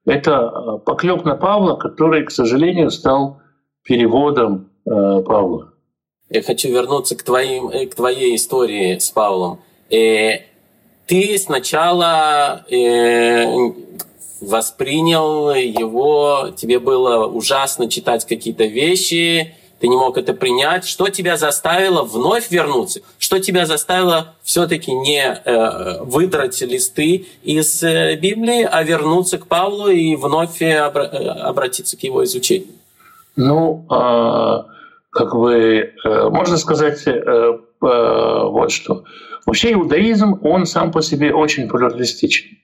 Это 0.06 0.49
а, 0.49 0.77
поклеп 0.79 1.25
на 1.25 1.36
Павла, 1.36 1.75
который, 1.75 2.23
к 2.23 2.32
сожалению, 2.32 2.89
стал 2.89 3.41
переводом 3.84 4.69
а, 4.86 5.21
Павла. 5.21 5.72
Я 6.34 6.41
хочу 6.41 6.69
вернуться 6.69 7.15
к, 7.15 7.22
твоим, 7.22 7.69
э, 7.69 7.86
к 7.86 7.93
твоей 7.93 8.36
истории 8.36 8.98
с 8.98 9.12
Павлом. 9.12 9.60
Э, 9.91 10.39
ты 11.06 11.38
сначала 11.38 12.65
э, 12.72 13.46
воспринял 14.41 15.54
его, 15.54 16.50
тебе 16.58 16.80
было 16.80 17.28
ужасно 17.28 17.88
читать 17.88 18.26
какие-то 18.26 18.63
вещи, 18.63 19.54
ты 19.80 19.88
не 19.88 19.96
мог 19.96 20.17
это 20.17 20.34
принять. 20.34 20.88
Что 20.88 21.10
тебя 21.10 21.38
заставило 21.38 22.02
вновь 22.02 22.50
вернуться? 22.50 23.02
Что 23.19 23.39
тебя 23.39 23.67
заставило 23.67 24.34
все-таки 24.41 24.91
не 24.91 25.22
э, 25.22 26.04
выдрать 26.04 26.60
листы 26.62 27.28
из 27.43 27.84
э, 27.84 28.15
Библии, 28.15 28.63
а 28.63 28.82
вернуться 28.82 29.38
к 29.38 29.46
Павлу 29.46 29.89
и 29.89 30.15
вновь 30.15 30.63
обра- 30.63 31.12
э, 31.12 31.28
обратиться 31.28 31.96
к 31.96 32.02
его 32.02 32.24
изучению? 32.24 32.69
Ну, 33.36 33.86
э, 33.91 34.74
как 35.13 35.36
бы, 35.36 35.93
э, 36.04 36.30
можно 36.30 36.58
сказать 36.58 37.04
э, 37.06 37.12
э, 37.12 37.58
вот 37.80 38.71
что. 38.71 39.04
Вообще 39.45 39.73
иудаизм, 39.73 40.39
он 40.43 40.65
сам 40.65 40.91
по 40.91 41.02
себе 41.02 41.34
очень 41.34 41.67
плюралистичен. 41.67 42.58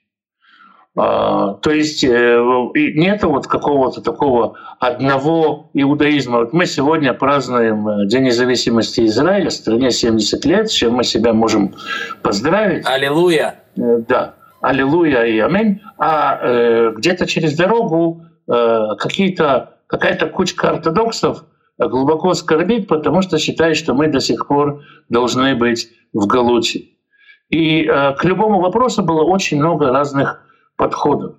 А, 0.98 1.54
то 1.56 1.72
есть 1.72 2.04
нет 2.04 3.24
вот 3.24 3.48
какого-то 3.48 4.02
такого 4.02 4.58
одного 4.80 5.70
иудаизма. 5.74 6.40
Вот 6.40 6.54
мы 6.54 6.66
сегодня 6.66 7.14
празднуем 7.14 8.08
День 8.08 8.24
независимости 8.24 9.06
Израиля, 9.06 9.50
стране 9.50 9.92
70 9.92 10.44
лет, 10.46 10.70
с 10.70 10.74
чем 10.74 10.96
мы 10.96 11.04
себя 11.04 11.32
можем 11.32 11.76
поздравить. 12.24 12.86
Аллилуйя! 12.88 13.62
Да, 13.76 14.36
аллилуйя 14.62 15.24
и 15.26 15.40
аминь. 15.40 15.80
А 16.00 16.92
где-то 16.92 17.28
через 17.28 17.56
дорогу 17.56 18.26
какие-то, 18.48 19.78
какая-то 19.88 20.28
кучка 20.28 20.72
ортодоксов 20.72 21.46
глубоко 21.88 22.34
скорбит, 22.34 22.88
потому 22.88 23.22
что 23.22 23.38
считает, 23.38 23.78
что 23.78 23.94
мы 23.94 24.08
до 24.08 24.20
сих 24.20 24.48
пор 24.48 24.84
должны 25.10 25.56
быть 25.56 25.90
в 26.14 26.28
Галуте. 26.28 26.86
И 27.50 27.84
к 27.84 28.24
любому 28.24 28.60
вопросу 28.60 29.04
было 29.04 29.24
очень 29.24 29.58
много 29.58 29.92
разных 29.92 30.44
подходов. 30.76 31.36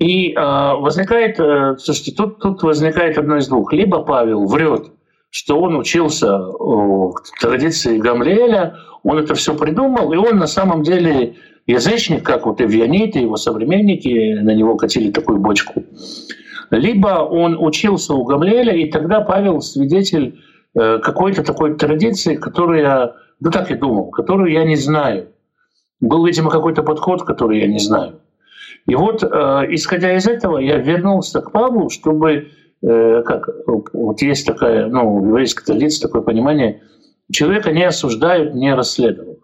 И 0.00 0.32
э, 0.32 0.40
возникает, 0.40 1.38
э, 1.38 1.76
слушайте, 1.78 2.12
тут, 2.12 2.38
тут 2.40 2.62
возникает 2.62 3.18
одно 3.18 3.36
из 3.36 3.48
двух. 3.48 3.70
Либо 3.74 4.02
Павел 4.02 4.46
врет, 4.46 4.86
что 5.28 5.60
он 5.60 5.76
учился 5.76 6.40
традиции 7.38 7.98
Гамлиэля, 7.98 8.76
он 9.02 9.18
это 9.18 9.34
все 9.34 9.54
придумал, 9.54 10.12
и 10.14 10.16
он 10.16 10.38
на 10.38 10.46
самом 10.46 10.82
деле 10.82 11.36
язычник, 11.66 12.24
как 12.24 12.46
вот 12.46 12.62
Эвьянит 12.62 13.14
и 13.14 13.20
его 13.20 13.36
современники 13.36 14.38
на 14.40 14.54
него 14.54 14.76
катили 14.76 15.10
такую 15.10 15.38
бочку. 15.38 15.84
Либо 16.70 17.24
он 17.24 17.56
учился 17.58 18.14
у 18.14 18.24
Гамлиэля, 18.24 18.74
и 18.74 18.90
тогда 18.90 19.20
Павел 19.20 19.60
свидетель 19.60 20.40
э, 20.78 20.98
какой-то 20.98 21.42
такой 21.42 21.76
традиции, 21.76 22.36
которую 22.36 22.80
я, 22.80 23.16
ну 23.40 23.50
так 23.50 23.70
и 23.70 23.74
думал, 23.74 24.10
которую 24.10 24.52
я 24.52 24.64
не 24.64 24.76
знаю. 24.76 25.28
Был, 26.00 26.24
видимо, 26.24 26.50
какой-то 26.50 26.82
подход, 26.82 27.24
который 27.24 27.60
я 27.60 27.66
не 27.66 27.80
знаю. 27.80 28.20
И 28.86 28.94
вот, 28.94 29.22
э, 29.22 29.26
исходя 29.70 30.16
из 30.16 30.28
этого, 30.28 30.58
я 30.58 30.78
вернулся 30.78 31.40
к 31.40 31.50
Павлу, 31.50 31.90
чтобы, 31.90 32.48
э, 32.82 33.22
как 33.26 33.48
вот 33.92 34.22
есть 34.22 34.46
такая, 34.46 34.86
ну, 34.86 35.18
в 35.18 35.26
еврейской 35.26 35.64
традиции 35.64 36.00
такое 36.00 36.22
понимание, 36.22 36.82
человека 37.32 37.72
не 37.72 37.82
осуждают, 37.82 38.54
не 38.54 38.72
расследуют. 38.74 39.40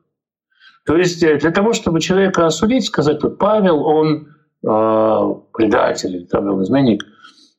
То 0.87 0.97
есть 0.97 1.21
для 1.21 1.51
того, 1.51 1.73
чтобы 1.73 2.01
человека 2.01 2.47
осудить, 2.47 2.87
сказать, 2.87 3.21
вот 3.25 3.39
Павел, 3.39 3.85
он 3.85 4.29
предатель 4.63 6.27
там, 6.27 6.63
изменник, 6.63 7.05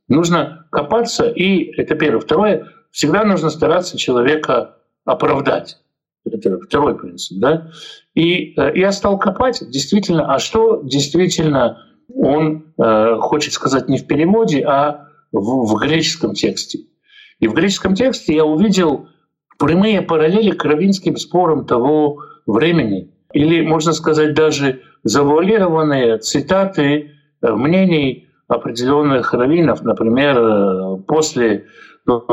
нужно 0.08 0.68
копаться, 0.72 1.30
и 1.30 1.72
это 1.80 1.96
первое. 1.96 2.20
Второе, 2.20 2.68
всегда 2.92 3.24
нужно 3.24 3.50
стараться 3.50 3.98
человека 3.98 4.78
оправдать. 5.06 5.78
Это 6.26 6.60
второй 6.60 6.98
принцип. 6.98 7.40
Да? 7.40 7.72
И 8.14 8.54
э, 8.58 8.72
я 8.76 8.92
стал 8.92 9.18
копать, 9.18 9.64
действительно, 9.70 10.34
а 10.34 10.40
что 10.40 10.82
действительно 10.84 11.86
он 12.14 12.74
э, 12.78 13.16
хочет 13.20 13.54
сказать 13.54 13.88
не 13.88 13.98
в 13.98 14.08
переводе, 14.08 14.64
а 14.66 15.08
в, 15.32 15.66
в 15.66 15.76
греческом 15.80 16.34
тексте. 16.34 16.80
И 17.40 17.48
в 17.48 17.54
греческом 17.54 17.96
тексте 17.96 18.36
я 18.36 18.46
увидел 18.46 19.08
прямые 19.58 20.02
параллели 20.02 20.52
к 20.52 20.64
равинским 20.66 21.18
спорам 21.18 21.66
того 21.66 22.22
времени. 22.46 23.14
Или, 23.34 23.66
можно 23.66 23.94
сказать, 23.94 24.34
даже 24.34 24.82
завуалированные 25.04 26.18
цитаты 26.18 27.12
э, 27.42 27.52
мнений 27.52 28.27
определенных 28.48 29.34
раввинов, 29.34 29.82
например, 29.84 31.00
после 31.08 31.66
ну, 32.06 32.26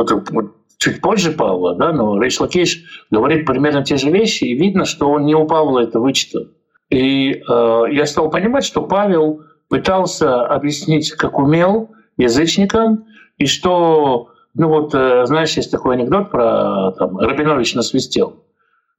чуть 0.78 1.00
позже 1.00 1.32
Павла, 1.32 1.74
да, 1.74 1.92
но 1.92 2.20
Рейш 2.20 2.40
Лакиш 2.40 3.06
говорит 3.10 3.46
примерно 3.46 3.84
те 3.84 3.96
же 3.96 4.10
вещи, 4.10 4.44
и 4.44 4.54
видно, 4.54 4.84
что 4.84 5.10
он 5.10 5.24
не 5.24 5.34
у 5.34 5.46
Павла 5.46 5.80
это 5.80 5.98
вычитал. 5.98 6.42
И 6.90 7.32
э, 7.32 7.84
я 7.90 8.06
стал 8.06 8.30
понимать, 8.30 8.64
что 8.64 8.82
Павел 8.82 9.42
пытался 9.68 10.46
объяснить, 10.46 11.10
как 11.12 11.38
умел, 11.38 11.90
язычникам, 12.16 13.06
и 13.38 13.46
что 13.46 14.28
ну 14.54 14.68
вот, 14.68 14.92
знаешь, 14.92 15.56
есть 15.56 15.72
такой 15.72 15.96
анекдот 15.96 16.30
про 16.30 16.92
там, 16.92 17.18
Рабинович 17.18 17.74
насвистел. 17.74 18.44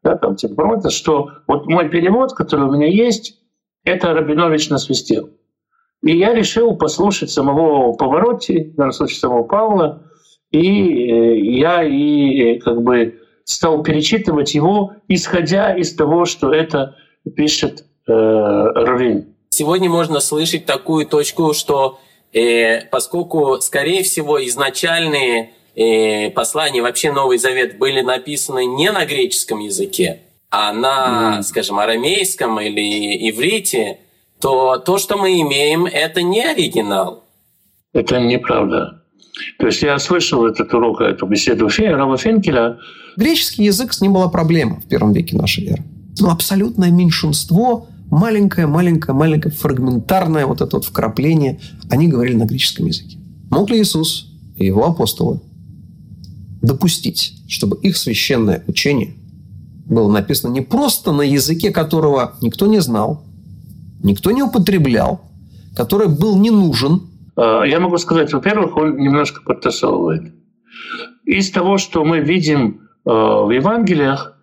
Да, 0.03 0.15
там, 0.17 0.35
типа, 0.35 0.89
что 0.91 1.31
вот 1.47 1.65
мой 1.65 1.89
перевод, 1.89 2.33
который 2.33 2.67
у 2.67 2.71
меня 2.71 2.87
есть, 2.87 3.39
это 3.83 4.13
Рабинович 4.13 4.69
насвистел. 4.69 5.29
И 6.03 6.17
я 6.17 6.33
решил 6.33 6.75
послушать 6.75 7.31
самого 7.31 7.93
Повороте, 7.93 8.71
в 8.73 8.75
данном 8.75 8.91
случае 8.91 9.17
самого 9.17 9.43
Павла, 9.43 10.03
и 10.51 10.61
я 11.57 11.83
и 11.83 12.59
как 12.59 12.81
бы 12.81 13.19
стал 13.45 13.83
перечитывать 13.83 14.53
его, 14.55 14.93
исходя 15.07 15.75
из 15.75 15.95
того, 15.95 16.25
что 16.25 16.51
это 16.51 16.95
пишет 17.35 17.85
э, 18.07 18.11
Равин. 18.11 19.35
Сегодня 19.49 19.89
можно 19.89 20.19
слышать 20.19 20.65
такую 20.65 21.05
точку, 21.05 21.53
что 21.53 21.99
э, 22.33 22.81
поскольку, 22.87 23.59
скорее 23.61 24.03
всего, 24.03 24.43
изначальные 24.45 25.51
э, 25.75 26.31
послания, 26.31 26.81
вообще 26.81 27.11
Новый 27.11 27.37
Завет 27.37 27.77
были 27.77 28.01
написаны 28.01 28.65
не 28.65 28.91
на 28.91 29.05
греческом 29.05 29.59
языке, 29.59 30.21
а 30.49 30.73
на, 30.73 31.37
mm. 31.39 31.43
скажем, 31.43 31.79
арамейском 31.79 32.59
или 32.59 33.29
иврите, 33.29 33.99
то 34.45 34.77
то, 34.77 34.99
что 34.99 35.17
мы 35.17 35.41
имеем, 35.41 35.87
это 35.87 36.21
не 36.21 36.39
оригинал. 36.45 37.23
Это 37.93 38.19
неправда. 38.19 39.01
То 39.57 39.65
есть 39.65 39.81
я 39.81 39.97
слышал 39.97 40.45
этот 40.45 40.71
урок, 40.71 41.01
эту 41.01 41.25
беседу 41.25 41.67
Рава 41.79 42.15
Фенкеля. 42.15 42.77
Греческий 43.17 43.63
язык 43.63 43.91
с 43.91 44.01
ним 44.01 44.13
была 44.13 44.29
проблема 44.29 44.79
в 44.81 44.87
первом 44.87 45.13
веке 45.13 45.35
нашей 45.35 45.65
эры. 45.65 45.83
Но 46.19 46.29
абсолютное 46.29 46.91
меньшинство, 46.91 47.87
маленькое, 48.11 48.67
маленькое, 48.67 49.17
маленькое, 49.17 49.51
фрагментарное 49.51 50.45
вот 50.45 50.61
это 50.61 50.75
вот 50.75 50.85
вкрапление, 50.85 51.59
они 51.89 52.07
говорили 52.07 52.35
на 52.35 52.45
греческом 52.45 52.85
языке. 52.85 53.17
Мог 53.49 53.71
ли 53.71 53.81
Иисус 53.81 54.31
и 54.57 54.67
его 54.67 54.85
апостолы 54.85 55.41
допустить, 56.61 57.33
чтобы 57.47 57.77
их 57.77 57.97
священное 57.97 58.63
учение 58.67 59.15
было 59.87 60.11
написано 60.11 60.51
не 60.51 60.61
просто 60.61 61.11
на 61.11 61.23
языке, 61.23 61.71
которого 61.71 62.35
никто 62.41 62.67
не 62.67 62.79
знал, 62.79 63.23
никто 64.05 64.31
не 64.31 64.43
употреблял, 64.43 65.21
который 65.75 66.07
был 66.07 66.39
не 66.39 66.51
нужен– 66.51 67.01
Э, 67.35 67.63
я 67.65 67.79
могу 67.79 67.97
сказать, 67.97 68.33
во-первых, 68.33 68.77
он 68.77 68.97
немножко 68.97 69.41
подтасовывает. 69.41 70.33
Из 71.25 71.51
того, 71.51 71.77
что 71.77 72.03
мы 72.03 72.19
видим 72.19 72.81
э, 73.05 73.09
в 73.09 73.51
Евангелиях, 73.51 74.37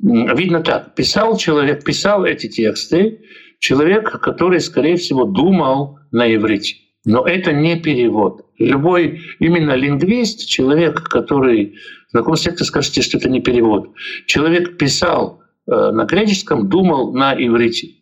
видно 0.00 0.60
так. 0.60 0.94
Писал 0.94 1.36
человек, 1.36 1.84
писал 1.84 2.24
эти 2.24 2.48
тексты 2.48 3.20
человек, 3.58 4.20
который, 4.20 4.60
скорее 4.60 4.96
всего, 4.96 5.24
думал 5.24 5.98
на 6.10 6.32
иврите. 6.34 6.76
Но 7.06 7.26
это 7.26 7.52
не 7.52 7.80
перевод. 7.80 8.46
Любой 8.58 9.20
именно 9.38 9.74
лингвист, 9.74 10.46
человек, 10.46 11.02
который 11.08 11.76
знаком 12.10 12.36
с 12.36 12.42
текстом, 12.42 12.66
скажете, 12.66 13.02
что 13.02 13.18
это 13.18 13.28
не 13.28 13.40
перевод. 13.40 13.90
Человек 14.26 14.76
писал 14.78 15.42
э, 15.66 15.90
на 15.90 16.04
греческом, 16.04 16.68
думал 16.68 17.12
на 17.12 17.34
иврите. 17.34 17.94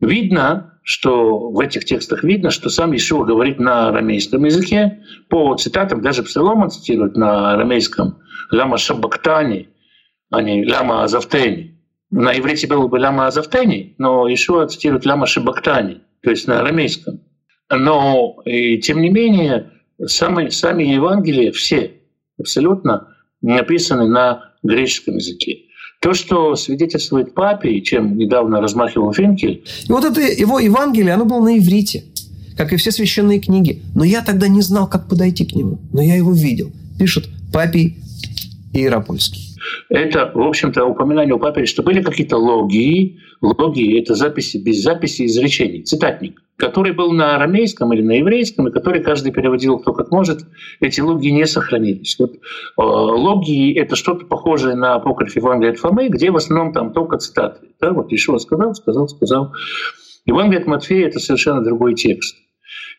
Видно, 0.00 0.78
что 0.82 1.50
в 1.50 1.60
этих 1.60 1.84
текстах 1.84 2.24
видно, 2.24 2.50
что 2.50 2.70
сам 2.70 2.96
Ишуа 2.96 3.24
говорит 3.24 3.58
на 3.58 3.88
арамейском 3.88 4.44
языке. 4.44 5.04
По 5.28 5.54
цитатам 5.56 6.00
даже 6.00 6.22
Псалом 6.22 6.62
он 6.62 6.70
цитирует 6.70 7.16
на 7.16 7.52
арамейском 7.52 8.18
«Лама 8.50 8.78
шабактани», 8.78 9.68
а 10.30 10.42
не 10.42 10.66
«Лама 10.66 11.04
азавтени». 11.04 11.78
На 12.10 12.36
иврите 12.36 12.66
было 12.66 12.88
бы 12.88 12.98
«Лама 12.98 13.26
азавтени», 13.26 13.94
но 13.98 14.26
Ишуа 14.32 14.66
цитирует 14.66 15.04
«Лама 15.04 15.26
шабактани», 15.26 16.00
то 16.22 16.30
есть 16.30 16.48
на 16.48 16.60
арамейском. 16.60 17.20
Но, 17.70 18.42
и, 18.46 18.78
тем 18.78 19.00
не 19.00 19.10
менее, 19.10 19.70
сами, 20.06 20.48
сами 20.48 20.82
Евангелия 20.84 21.52
все 21.52 21.92
абсолютно 22.38 23.14
написаны 23.42 24.08
на 24.08 24.54
греческом 24.62 25.16
языке. 25.16 25.66
То, 26.00 26.14
что 26.14 26.56
свидетельствует 26.56 27.34
папе, 27.34 27.78
чем 27.82 28.16
недавно 28.16 28.62
размахивал 28.62 29.12
Финкель. 29.12 29.62
И 29.86 29.92
вот 29.92 30.02
это 30.04 30.22
его 30.22 30.58
Евангелие, 30.58 31.12
оно 31.12 31.26
было 31.26 31.44
на 31.44 31.58
иврите, 31.58 32.04
как 32.56 32.72
и 32.72 32.76
все 32.76 32.90
священные 32.90 33.38
книги. 33.38 33.82
Но 33.94 34.02
я 34.04 34.22
тогда 34.22 34.48
не 34.48 34.62
знал, 34.62 34.88
как 34.88 35.08
подойти 35.08 35.44
к 35.44 35.54
нему. 35.54 35.78
Но 35.92 36.00
я 36.00 36.16
его 36.16 36.32
видел. 36.32 36.72
Пишет 36.98 37.28
Папий 37.52 37.98
Иеропольский. 38.72 39.49
Это, 39.88 40.30
в 40.34 40.40
общем-то, 40.40 40.84
упоминание 40.84 41.34
у 41.34 41.38
папы, 41.38 41.66
что 41.66 41.82
были 41.82 42.02
какие-то 42.02 42.36
логии. 42.36 43.18
Логии– 43.40 44.00
это 44.02 44.14
записи 44.14 44.58
без 44.58 44.82
записи 44.82 45.26
изречений. 45.26 45.82
Цитатник 45.82 46.40
который 46.60 46.92
был 46.92 47.10
на 47.12 47.36
арамейском 47.36 47.92
или 47.92 48.02
на 48.02 48.18
еврейском, 48.18 48.68
и 48.68 48.70
который 48.70 49.02
каждый 49.02 49.32
переводил 49.32 49.78
кто 49.78 49.92
как 49.92 50.10
может, 50.10 50.40
эти 50.80 51.00
логии 51.00 51.30
не 51.30 51.46
сохранились. 51.46 52.16
Вот, 52.18 52.34
э, 52.34 52.38
логии— 52.76 53.74
это 53.76 53.96
что-то 53.96 54.26
похожее 54.26 54.76
на 54.76 54.94
апокриф 54.94 55.34
Евангелия 55.34 55.72
от 55.72 55.78
Фомы, 55.78 56.08
где 56.08 56.30
в 56.30 56.36
основном 56.36 56.72
там 56.72 56.92
только 56.92 57.16
цитаты. 57.16 57.68
Да, 57.80 57.92
вот 57.92 58.12
Ишуа 58.12 58.38
сказал, 58.38 58.74
сказал, 58.74 59.08
сказал. 59.08 59.52
Евангелие 60.26 60.60
от 60.60 60.66
Матфея— 60.66 61.06
это 61.08 61.18
совершенно 61.18 61.64
другой 61.64 61.94
текст. 61.94 62.36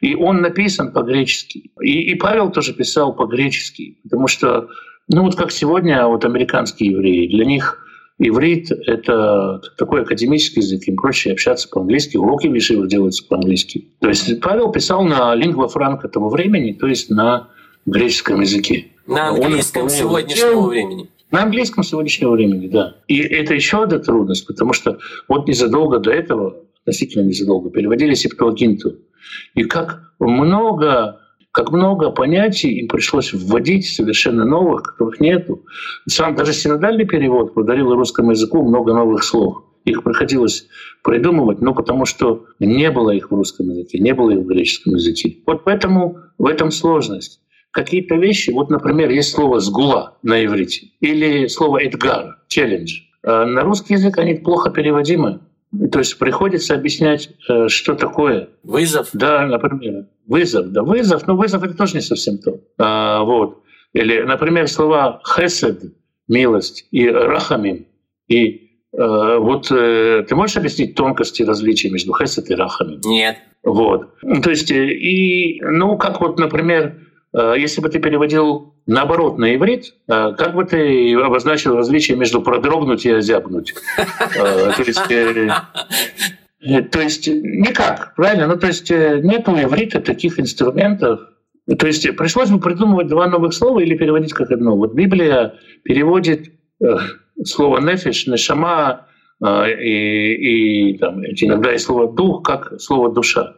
И 0.01 0.15
он 0.15 0.41
написан 0.41 0.91
по-гречески. 0.91 1.71
И, 1.79 2.11
и 2.11 2.15
Павел 2.15 2.51
тоже 2.51 2.73
писал 2.73 3.13
по-гречески, 3.13 3.99
потому 4.03 4.27
что, 4.27 4.67
ну 5.11 5.23
вот 5.23 5.35
как 5.35 5.51
сегодня 5.51 6.07
вот 6.07 6.25
американские 6.25 6.91
евреи, 6.91 7.27
для 7.27 7.45
них 7.45 7.77
Иврит— 8.17 8.71
это 8.85 9.61
такой 9.77 10.03
академический 10.03 10.61
язык, 10.61 10.87
им 10.87 10.95
проще 10.95 11.31
общаться 11.31 11.67
по-английски, 11.67 12.17
уроки 12.17 12.47
в 12.47 12.53
Ешивах 12.53 12.87
делаются 12.87 13.25
по-английски. 13.27 13.87
То 13.99 14.09
есть 14.09 14.39
Павел 14.41 14.71
писал 14.71 15.03
на 15.03 15.33
лингва 15.33 15.67
франка 15.67 16.07
того 16.07 16.29
времени, 16.29 16.71
то 16.73 16.87
есть 16.87 17.09
на 17.09 17.49
греческом 17.85 18.41
языке. 18.41 18.87
На 19.07 19.29
английском 19.29 19.89
сегодняшнего 19.89 20.67
времени. 20.67 21.09
На 21.31 21.43
английском 21.43 21.83
сегодняшнего 21.83 22.31
времени, 22.31 22.67
да. 22.67 22.97
И 23.07 23.19
это 23.19 23.55
еще 23.55 23.83
одна 23.83 23.99
трудность, 23.99 24.45
потому 24.45 24.73
что 24.73 24.99
вот 25.27 25.47
незадолго 25.47 25.97
до 25.97 26.11
этого, 26.11 26.57
относительно 26.81 27.23
незадолго, 27.23 27.69
переводили 27.69 28.13
Септуагинту. 28.13 28.97
И 29.55 29.63
как 29.63 30.13
много 30.19 31.20
как 31.51 31.71
много 31.71 32.11
понятий 32.11 32.79
им 32.79 32.87
пришлось 32.87 33.33
вводить 33.33 33.87
совершенно 33.87 34.45
новых, 34.45 34.83
которых 34.83 35.19
нету. 35.19 35.65
Сам 36.07 36.35
даже 36.35 36.53
синодальный 36.53 37.05
перевод 37.05 37.53
подарил 37.53 37.93
русскому 37.93 38.31
языку 38.31 38.63
много 38.63 38.93
новых 38.93 39.23
слов. 39.23 39.63
Их 39.83 40.03
приходилось 40.03 40.67
придумывать, 41.03 41.59
но 41.59 41.73
потому 41.73 42.05
что 42.05 42.45
не 42.59 42.91
было 42.91 43.11
их 43.11 43.31
в 43.31 43.35
русском 43.35 43.69
языке, 43.69 43.99
не 43.99 44.13
было 44.13 44.31
их 44.31 44.39
в 44.39 44.45
греческом 44.45 44.93
языке. 44.93 45.37
Вот 45.45 45.63
поэтому 45.63 46.19
в 46.37 46.45
этом 46.45 46.71
сложность. 46.71 47.39
Какие-то 47.71 48.15
вещи, 48.15 48.51
вот, 48.51 48.69
например, 48.69 49.09
есть 49.09 49.31
слово 49.31 49.59
«сгула» 49.61 50.17
на 50.23 50.43
иврите 50.43 50.89
или 50.99 51.47
слово 51.47 51.83
«эдгар», 51.83 52.37
«челлендж». 52.47 52.99
А 53.23 53.45
на 53.45 53.61
русский 53.61 53.93
язык 53.93 54.17
они 54.17 54.33
плохо 54.35 54.69
переводимы. 54.71 55.39
То 55.91 55.99
есть 55.99 56.17
приходится 56.19 56.75
объяснять, 56.75 57.29
э, 57.47 57.67
что 57.69 57.95
такое. 57.95 58.49
Вызов? 58.63 59.09
Да, 59.13 59.45
например. 59.45 60.07
Вызов, 60.27 60.71
да, 60.71 60.83
вызов. 60.83 61.27
Но 61.27 61.37
вызов— 61.37 61.63
это 61.63 61.75
тоже 61.75 61.95
не 61.95 62.01
совсем 62.01 62.37
то. 62.39 62.59
А, 62.77 63.23
вот. 63.23 63.63
Или, 63.93 64.21
например, 64.21 64.67
слова 64.67 65.21
«хесед»— 65.25 65.81
милость, 66.27 66.87
и 66.91 67.07
«рахамим». 67.07 67.87
И 68.27 68.69
э, 68.93 69.37
вот 69.39 69.71
э, 69.71 70.25
ты 70.27 70.35
можешь 70.35 70.57
объяснить 70.57 70.95
тонкости 70.95 71.43
различия 71.43 71.89
между 71.89 72.13
«хесед» 72.13 72.49
и 72.49 72.55
«рахамим»? 72.55 72.99
Нет. 73.05 73.37
Вот. 73.63 74.17
То 74.43 74.49
есть, 74.49 74.71
и, 74.71 75.61
ну, 75.61 75.97
как 75.97 76.19
вот, 76.19 76.37
например, 76.37 76.97
если 77.33 77.81
бы 77.81 77.89
ты 77.89 77.99
переводил 77.99 78.73
наоборот 78.85 79.37
на 79.37 79.55
иврит, 79.55 79.93
как 80.07 80.53
бы 80.53 80.65
ты 80.65 81.15
обозначил 81.15 81.77
различие 81.77 82.17
между 82.17 82.41
продрогнуть 82.41 83.05
и 83.05 83.11
озябнуть? 83.11 83.73
То 84.35 84.83
есть, 84.85 85.11
э, 86.61 86.81
то 86.83 87.01
есть 87.01 87.27
никак, 87.27 88.13
правильно? 88.15 88.47
Ну, 88.47 88.57
то 88.57 88.67
есть 88.67 88.91
э, 88.91 89.19
нет 89.23 89.47
у 89.47 89.53
иврита 89.53 89.99
таких 89.99 90.39
инструментов. 90.39 91.21
То 91.79 91.87
есть 91.87 92.15
пришлось 92.15 92.49
бы 92.49 92.59
придумывать 92.59 93.07
два 93.07 93.27
новых 93.27 93.53
слова 93.53 93.79
или 93.79 93.95
переводить 93.95 94.33
как 94.33 94.51
одно. 94.51 94.75
Вот 94.75 94.93
Библия 94.93 95.55
переводит 95.83 96.51
э, 96.83 96.85
слово 97.43 97.79
«нефиш», 97.79 98.27
«нешама», 98.27 99.07
и, 99.43 100.91
и 100.91 100.97
там, 100.99 101.25
иногда 101.25 101.73
и 101.73 101.79
слово 101.79 102.13
«дух» 102.13 102.43
как 102.43 102.79
слово 102.79 103.11
«душа». 103.11 103.55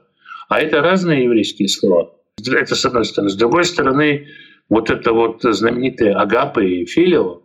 А 0.48 0.62
это 0.62 0.82
разные 0.82 1.26
еврейские 1.26 1.68
слова. 1.68 2.14
Это 2.48 2.76
с 2.76 2.86
одной 2.86 3.06
стороны. 3.06 3.30
С 3.30 3.36
другой 3.36 3.66
стороны, 3.66 4.28
вот 4.70 4.90
это 4.90 5.14
вот 5.14 5.42
знаменитые 5.42 6.16
Агапы 6.16 6.66
и 6.66 6.86
Филио 6.86 7.42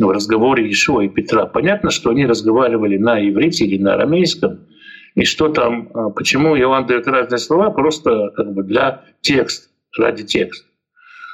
в 0.00 0.10
разговоре 0.10 0.70
Ишуа 0.70 1.02
и 1.02 1.08
Петра. 1.08 1.46
Понятно, 1.46 1.90
что 1.90 2.10
они 2.10 2.26
разговаривали 2.26 2.96
на 2.96 3.20
иврите 3.26 3.64
или 3.64 3.80
на 3.80 3.94
арамейском, 3.94 4.66
и 5.14 5.24
что 5.24 5.48
там, 5.48 5.90
а, 5.94 6.10
почему 6.10 6.56
Иоанн 6.56 6.86
дает 6.86 7.06
разные 7.06 7.38
слова, 7.38 7.70
просто 7.70 8.30
как 8.36 8.52
бы 8.52 8.64
для 8.64 9.04
текста, 9.20 9.68
ради 9.96 10.24
текста. 10.24 10.66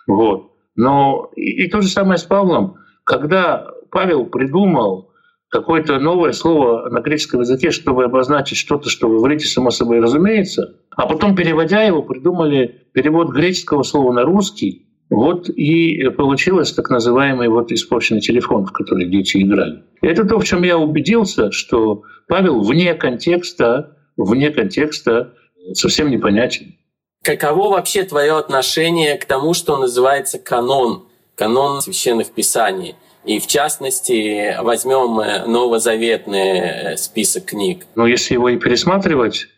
Вот. 0.07 0.53
Но 0.77 1.31
и, 1.37 1.65
и 1.65 1.71
то 1.71 1.81
же 1.81 1.89
самое 1.89 2.19
с 2.19 2.25
Павлом. 2.25 2.77
Когда 3.05 3.67
Павел 3.91 4.27
придумал 4.27 5.10
какое-то 5.51 5.99
новое 5.99 6.33
слово 6.33 6.89
на 6.89 7.01
греческом 7.01 7.41
языке, 7.41 7.71
чтобы 7.71 8.05
обозначить 8.05 8.57
что-то, 8.57 8.89
что 8.89 9.09
в 9.09 9.21
иврите 9.21 9.47
само 9.47 9.71
собой 9.71 10.01
разумеется, 10.01 10.77
а 10.97 11.07
потом, 11.07 11.35
переводя 11.35 11.83
его, 11.83 12.03
придумали 12.03 12.87
перевод 12.93 13.31
греческого 13.31 13.83
слова 13.83 14.13
на 14.13 14.23
русский, 14.23 14.87
Вот 15.11 15.49
и 15.49 16.09
получилось 16.11 16.73
так 16.73 16.89
называемый 16.89 17.49
вот 17.49 17.73
испорченный 17.73 18.21
телефон, 18.21 18.65
в 18.65 18.73
который 18.73 19.07
дети 19.07 19.39
играли. 19.43 19.83
Это 20.01 20.25
то, 20.25 20.39
в 20.39 20.45
чем 20.45 20.63
я 20.63 20.79
убедился, 20.79 21.51
что 21.51 22.05
Павел 22.29 22.61
вне 22.61 22.95
контекста, 22.95 23.97
вне 24.17 24.51
контекста 24.51 25.35
совсем 25.73 26.11
непонятен. 26.11 26.77
Каково 27.25 27.71
вообще 27.71 28.05
твое 28.05 28.39
отношение 28.39 29.19
к 29.19 29.25
тому, 29.25 29.53
что 29.53 29.77
называется 29.77 30.39
канон, 30.39 31.09
канон 31.35 31.83
священных 31.83 32.31
писаний? 32.31 32.95
И 33.25 33.39
в 33.39 33.47
частности, 33.47 34.57
возьмем 34.62 35.21
э, 35.21 35.45
новозаветный 35.47 36.59
э, 36.59 36.97
список 36.97 37.47
книг. 37.47 37.87
Но 37.95 38.07
если 38.07 38.35
его 38.35 38.49
и 38.49 38.57
пересматривать, 38.57 39.49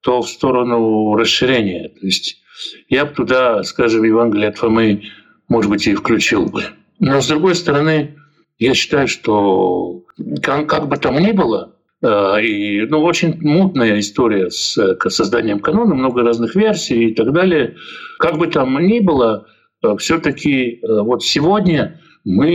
то 0.00 0.22
в 0.22 0.28
сторону 0.28 1.14
расширения. 1.14 1.88
То 1.88 2.06
есть 2.06 2.42
я 2.88 3.04
бы 3.04 3.14
туда, 3.14 3.62
скажем, 3.62 4.02
Евангелие 4.02 4.48
от 4.48 4.58
Фомы, 4.58 5.02
может 5.48 5.70
быть, 5.70 5.86
и 5.86 5.94
включил 5.94 6.46
бы. 6.46 6.64
Но 6.98 7.20
с 7.20 7.28
другой 7.28 7.54
стороны, 7.54 8.16
я 8.58 8.74
считаю, 8.74 9.06
что 9.06 10.02
как, 10.42 10.68
как 10.68 10.88
бы 10.88 10.96
там 10.96 11.18
ни 11.18 11.30
было, 11.30 11.76
э, 12.02 12.42
и, 12.42 12.86
ну, 12.86 13.04
очень 13.04 13.40
мутная 13.40 14.00
история 14.00 14.50
с 14.50 14.96
созданием 15.08 15.60
канона, 15.60 15.94
много 15.94 16.22
разных 16.22 16.56
версий 16.56 17.10
и 17.10 17.14
так 17.14 17.32
далее. 17.32 17.76
Как 18.18 18.36
бы 18.36 18.48
там 18.48 18.84
ни 18.84 18.98
было, 18.98 19.46
все-таки 19.98 20.80
вот 20.82 21.22
сегодня 21.22 22.00
мы 22.26 22.50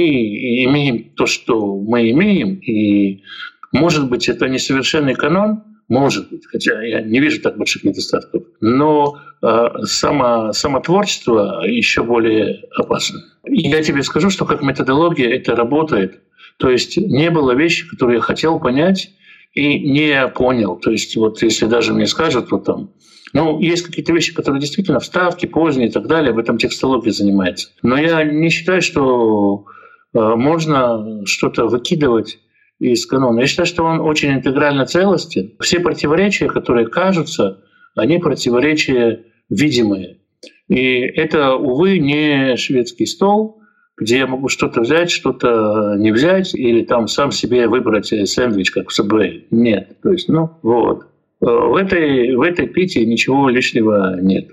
имеем 0.65 1.11
то, 1.15 1.25
что 1.25 1.77
мы 1.77 2.11
имеем, 2.11 2.55
и, 2.55 3.23
может 3.71 4.09
быть, 4.09 4.27
это 4.27 4.49
несовершенный 4.49 5.15
канон, 5.15 5.63
может 5.87 6.29
быть, 6.29 6.45
хотя 6.45 6.81
я 6.83 7.01
не 7.01 7.19
вижу 7.19 7.41
так 7.41 7.57
больших 7.57 7.85
недостатков. 7.85 8.43
Но 8.59 9.17
э, 9.41 9.67
само, 9.83 10.51
само 10.51 10.81
творчество 10.81 11.63
еще 11.65 12.03
более 12.03 12.63
опасно. 12.75 13.21
И 13.45 13.69
я 13.69 13.81
тебе 13.81 14.03
скажу, 14.03 14.29
что 14.29 14.45
как 14.45 14.61
методология 14.61 15.29
это 15.35 15.55
работает. 15.55 16.21
То 16.57 16.69
есть 16.69 16.97
не 16.97 17.29
было 17.29 17.53
вещи, 17.53 17.89
которые 17.89 18.17
я 18.17 18.21
хотел 18.21 18.59
понять 18.59 19.11
и 19.53 19.79
не 19.79 20.27
понял. 20.29 20.77
То 20.77 20.91
есть 20.91 21.15
вот 21.15 21.41
если 21.41 21.65
даже 21.65 21.93
мне 21.93 22.07
скажут, 22.07 22.51
вот 22.51 22.65
там, 22.65 22.91
ну, 23.33 23.59
есть 23.59 23.83
какие-то 23.83 24.13
вещи, 24.13 24.33
которые 24.33 24.61
действительно 24.61 24.99
вставки, 24.99 25.45
поздние 25.45 25.89
и 25.89 25.91
так 25.91 26.07
далее, 26.07 26.31
об 26.31 26.39
этом 26.39 26.57
текстология 26.57 27.11
занимается. 27.11 27.69
Но 27.81 27.97
я 27.97 28.23
не 28.23 28.49
считаю, 28.49 28.81
что 28.81 29.65
э, 30.13 30.19
можно 30.19 31.25
что-то 31.25 31.67
выкидывать 31.67 32.39
из 32.79 33.05
канона. 33.05 33.41
Я 33.41 33.47
считаю, 33.47 33.67
что 33.67 33.83
он 33.83 34.01
очень 34.01 34.33
интегрально 34.33 34.85
целостен. 34.85 35.53
Все 35.59 35.79
противоречия, 35.79 36.47
которые 36.47 36.87
кажутся, 36.87 37.63
они 37.95 38.17
противоречия 38.17 39.25
видимые. 39.49 40.19
И 40.67 40.99
это, 41.01 41.55
увы, 41.55 41.99
не 41.99 42.55
шведский 42.57 43.05
стол, 43.05 43.60
где 44.01 44.17
я 44.17 44.27
могу 44.27 44.49
что-то 44.49 44.81
взять, 44.81 45.11
что-то 45.11 45.95
не 45.95 46.11
взять, 46.11 46.55
или 46.55 46.83
там 46.83 47.07
сам 47.07 47.31
себе 47.31 47.67
выбрать 47.67 48.07
сэндвич, 48.07 48.71
как 48.71 48.89
в 48.89 48.99
Subway. 48.99 49.43
Нет. 49.51 50.01
То 50.01 50.11
есть, 50.11 50.27
ну, 50.27 50.49
вот. 50.63 51.05
В 51.39 51.75
этой, 51.75 52.35
в 52.35 52.41
этой 52.41 52.67
пите 52.67 53.05
ничего 53.05 53.47
лишнего 53.49 54.19
нет. 54.19 54.49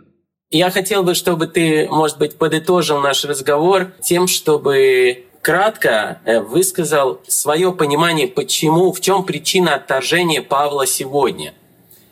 Я 0.50 0.70
хотел 0.70 1.02
бы, 1.02 1.14
чтобы 1.14 1.46
ты, 1.46 1.88
может 1.90 2.18
быть, 2.18 2.36
подытожил 2.36 3.00
наш 3.00 3.24
разговор 3.24 3.88
тем, 4.02 4.26
чтобы 4.26 5.24
кратко 5.40 6.20
э, 6.24 6.40
высказал 6.40 7.20
свое 7.26 7.72
понимание, 7.72 8.28
почему, 8.28 8.92
в 8.92 9.00
чем 9.00 9.24
причина 9.24 9.76
отторжения 9.76 10.42
Павла 10.42 10.86
сегодня 10.86 11.54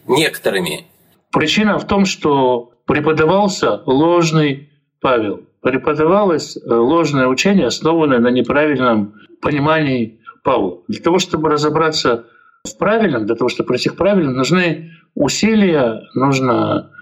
некоторыми. 0.08 0.86
Причина 1.32 1.78
в 1.78 1.86
том, 1.86 2.06
что 2.06 2.72
преподавался 2.86 3.82
ложный 3.84 4.70
Павел. 5.02 5.42
Преподавалось 5.66 6.56
э, 6.56 6.60
ложное 6.72 7.26
учение, 7.26 7.66
основанное 7.66 8.20
на 8.20 8.28
неправильном 8.28 9.14
понимании 9.42 10.20
Павла. 10.44 10.78
Для 10.86 11.02
того, 11.02 11.18
чтобы 11.18 11.48
разобраться 11.48 12.26
в 12.62 12.78
правильном, 12.78 13.26
для 13.26 13.34
того, 13.34 13.48
чтобы 13.48 13.66
пройти 13.66 13.88
к 13.88 13.96
правильным, 13.96 14.34
нужны 14.34 14.92
усилия, 15.16 16.02
нужно 16.14 16.92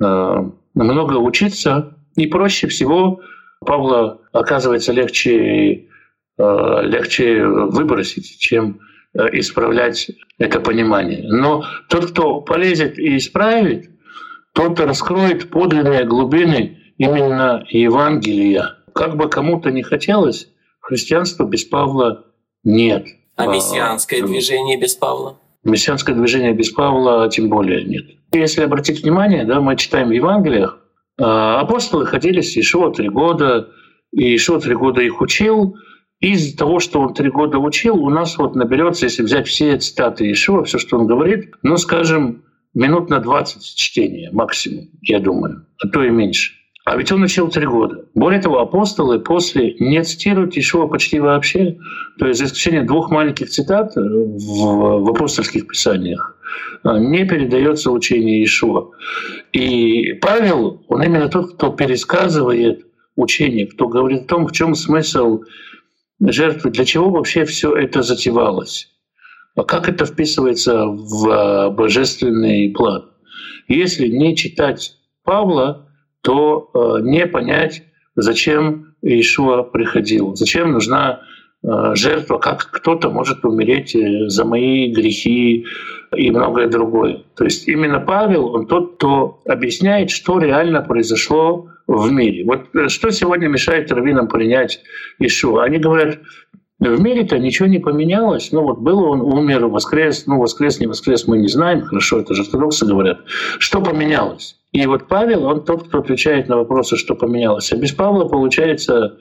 э, 0.00 0.36
много 0.74 1.14
учиться. 1.14 1.96
И 2.14 2.28
проще 2.28 2.68
всего 2.68 3.20
Павла 3.58 4.20
оказывается 4.30 4.92
легче, 4.92 5.88
э, 6.38 6.80
легче 6.84 7.44
выбросить, 7.44 8.38
чем 8.38 8.78
э, 9.14 9.30
исправлять 9.32 10.12
это 10.38 10.60
понимание. 10.60 11.24
Но 11.24 11.64
тот, 11.88 12.12
кто 12.12 12.40
полезет 12.40 13.00
и 13.00 13.16
исправит, 13.16 13.90
тот 14.52 14.78
раскроет 14.78 15.50
подлинные 15.50 16.04
глубины 16.04 16.81
именно 17.02 17.64
Евангелия. 17.68 18.76
Как 18.94 19.16
бы 19.16 19.28
кому-то 19.28 19.70
не 19.70 19.82
хотелось, 19.82 20.48
христианства 20.80 21.44
без 21.44 21.64
Павла 21.64 22.24
нет. 22.64 23.06
А 23.36 23.46
мессианское 23.46 24.22
движение 24.22 24.78
без 24.78 24.94
Павла? 24.94 25.38
Мессианское 25.64 26.14
движение 26.14 26.52
без 26.52 26.70
Павла 26.70 27.28
тем 27.28 27.48
более 27.48 27.84
нет. 27.84 28.04
Если 28.32 28.62
обратить 28.62 29.02
внимание, 29.02 29.44
да, 29.44 29.60
мы 29.60 29.76
читаем 29.76 30.08
в 30.08 30.12
Евангелиях, 30.12 30.78
а, 31.18 31.60
апостолы 31.60 32.06
ходили 32.06 32.40
с 32.40 32.56
Ишуа 32.56 32.92
три 32.92 33.08
года, 33.08 33.68
и 34.12 34.36
Ишуа 34.36 34.60
три 34.60 34.74
года 34.74 35.00
их 35.00 35.20
учил. 35.20 35.76
Из 36.20 36.54
того, 36.54 36.78
что 36.78 37.00
он 37.00 37.14
три 37.14 37.30
года 37.30 37.58
учил, 37.58 37.96
у 37.96 38.08
нас 38.08 38.38
вот 38.38 38.54
наберется, 38.54 39.06
если 39.06 39.22
взять 39.22 39.48
все 39.48 39.76
цитаты 39.76 40.30
Ишуа, 40.30 40.64
все, 40.64 40.78
что 40.78 40.98
он 40.98 41.06
говорит, 41.06 41.52
ну, 41.62 41.76
скажем, 41.76 42.44
минут 42.74 43.10
на 43.10 43.18
20 43.18 43.62
чтения 43.76 44.30
максимум, 44.32 44.88
я 45.00 45.18
думаю, 45.18 45.66
а 45.82 45.88
то 45.88 46.02
и 46.02 46.10
меньше. 46.10 46.61
А 46.84 46.96
ведь 46.96 47.12
он 47.12 47.22
учил 47.22 47.48
три 47.48 47.66
года. 47.66 48.06
Более 48.14 48.40
того, 48.40 48.58
апостолы 48.58 49.20
после 49.20 49.74
не 49.78 50.02
цитируют 50.02 50.56
Ишуа 50.56 50.88
почти 50.88 51.20
вообще. 51.20 51.78
То 52.18 52.26
есть 52.26 52.40
за 52.40 52.46
исключением 52.46 52.86
двух 52.86 53.10
маленьких 53.10 53.50
цитат 53.50 53.94
в, 53.94 55.04
в 55.04 55.10
апостольских 55.10 55.68
писаниях 55.68 56.36
а, 56.82 56.98
не 56.98 57.24
передается 57.24 57.92
учение 57.92 58.44
Ишуа. 58.44 58.90
И 59.52 60.14
Павел, 60.14 60.84
он 60.88 61.02
именно 61.02 61.28
тот, 61.28 61.54
кто 61.54 61.70
пересказывает 61.70 62.84
учение, 63.14 63.66
кто 63.68 63.86
говорит 63.88 64.22
о 64.22 64.28
том, 64.28 64.48
в 64.48 64.52
чем 64.52 64.74
смысл 64.74 65.42
жертвы, 66.20 66.70
для 66.70 66.84
чего 66.84 67.10
вообще 67.10 67.44
все 67.44 67.74
это 67.74 68.02
затевалось, 68.02 68.88
а 69.54 69.64
как 69.64 69.88
это 69.88 70.04
вписывается 70.04 70.86
в 70.86 71.28
а, 71.30 71.70
божественный 71.70 72.70
план. 72.70 73.10
Если 73.68 74.08
не 74.08 74.36
читать 74.36 74.96
Павла, 75.22 75.88
то 76.22 76.70
э, 76.72 77.02
не 77.02 77.26
понять, 77.26 77.82
зачем 78.16 78.94
Иешуа 79.02 79.62
приходил, 79.62 80.34
зачем 80.36 80.72
нужна 80.72 81.20
э, 81.62 81.94
жертва, 81.94 82.38
как 82.38 82.70
кто-то 82.70 83.10
может 83.10 83.44
умереть 83.44 83.94
э, 83.94 84.28
за 84.28 84.44
мои 84.44 84.92
грехи 84.92 85.66
и 86.16 86.30
многое 86.30 86.68
другое. 86.68 87.22
То 87.36 87.44
есть 87.44 87.68
именно 87.68 88.00
Павел, 88.00 88.54
он 88.54 88.66
тот, 88.66 88.96
кто 88.96 89.40
объясняет, 89.46 90.10
что 90.10 90.38
реально 90.38 90.82
произошло 90.82 91.68
в 91.88 92.10
мире. 92.10 92.44
Вот 92.44 92.68
что 92.90 93.10
сегодня 93.10 93.48
мешает 93.48 93.90
раввинам 93.90 94.28
принять 94.28 94.80
Ишуа? 95.18 95.64
Они 95.64 95.78
говорят, 95.78 96.18
в 96.90 97.00
мире-то 97.00 97.38
ничего 97.38 97.68
не 97.68 97.78
поменялось. 97.78 98.50
Ну 98.52 98.62
вот 98.62 98.78
был 98.78 99.04
он, 99.04 99.20
умер, 99.20 99.66
воскрес, 99.66 100.26
ну 100.26 100.38
воскрес, 100.38 100.80
не 100.80 100.86
воскрес, 100.86 101.26
мы 101.26 101.38
не 101.38 101.48
знаем, 101.48 101.82
хорошо, 101.82 102.20
это 102.20 102.34
же 102.34 102.42
ортодоксы 102.42 102.86
говорят. 102.86 103.20
Что 103.58 103.80
поменялось? 103.80 104.56
И 104.72 104.86
вот 104.86 105.06
Павел, 105.06 105.44
он 105.44 105.64
тот, 105.64 105.88
кто 105.88 105.98
отвечает 105.98 106.48
на 106.48 106.56
вопросы, 106.56 106.96
что 106.96 107.14
поменялось. 107.14 107.72
А 107.72 107.76
без 107.76 107.92
Павла 107.92 108.26
получается, 108.26 109.18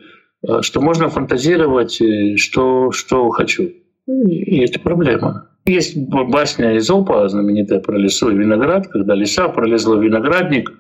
э, 0.48 0.62
что 0.62 0.82
можно 0.82 1.10
фантазировать, 1.10 2.02
э, 2.02 2.38
что, 2.38 2.92
что 2.92 3.30
хочу. 3.30 3.70
И 4.08 4.60
это 4.64 4.80
проблема. 4.80 5.50
Есть 5.66 5.96
басня 5.96 6.76
из 6.76 6.90
Опа, 6.90 7.28
знаменитая 7.30 7.80
про 7.80 7.98
лесу 7.98 8.32
и 8.32 8.36
виноград, 8.36 8.88
когда 8.88 9.14
лиса 9.14 9.48
пролезла 9.50 9.96
в 9.96 10.04
виноградник, 10.04 10.72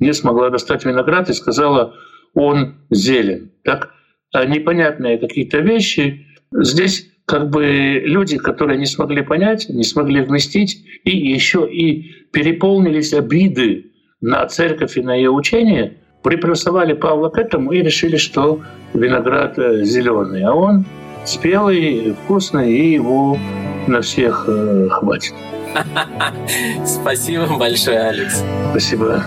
не 0.00 0.12
смогла 0.12 0.50
достать 0.50 0.84
виноград 0.84 1.30
и 1.30 1.34
сказала, 1.34 1.94
он 2.34 2.74
зелен. 2.90 3.52
Так 3.62 3.90
непонятные 4.34 5.18
какие-то 5.18 5.58
вещи. 5.58 6.26
Здесь 6.52 7.10
как 7.26 7.50
бы 7.50 8.02
люди, 8.04 8.38
которые 8.38 8.78
не 8.78 8.86
смогли 8.86 9.22
понять, 9.22 9.68
не 9.68 9.84
смогли 9.84 10.22
вместить, 10.22 10.82
и 11.04 11.16
еще 11.16 11.68
и 11.70 12.26
переполнились 12.32 13.12
обиды 13.12 13.92
на 14.20 14.46
церковь 14.46 14.96
и 14.96 15.02
на 15.02 15.14
ее 15.14 15.30
учение, 15.30 15.98
приплюсовали 16.22 16.94
Павла 16.94 17.28
к 17.28 17.38
этому 17.38 17.72
и 17.72 17.82
решили, 17.82 18.16
что 18.16 18.60
виноград 18.94 19.58
э, 19.58 19.84
зеленый, 19.84 20.42
а 20.42 20.52
он 20.52 20.86
спелый, 21.24 22.14
вкусный, 22.24 22.72
и 22.72 22.92
его 22.94 23.38
на 23.86 24.00
всех 24.00 24.46
э, 24.48 24.88
хватит. 24.90 25.34
Спасибо 26.84 27.46
большое, 27.58 28.00
Алекс. 28.00 28.42
Спасибо. 28.70 29.22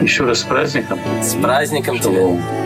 Еще 0.00 0.24
раз 0.24 0.40
с 0.40 0.44
праздником. 0.44 0.98
С 1.20 1.34
праздником 1.34 1.98
тебя. 1.98 2.59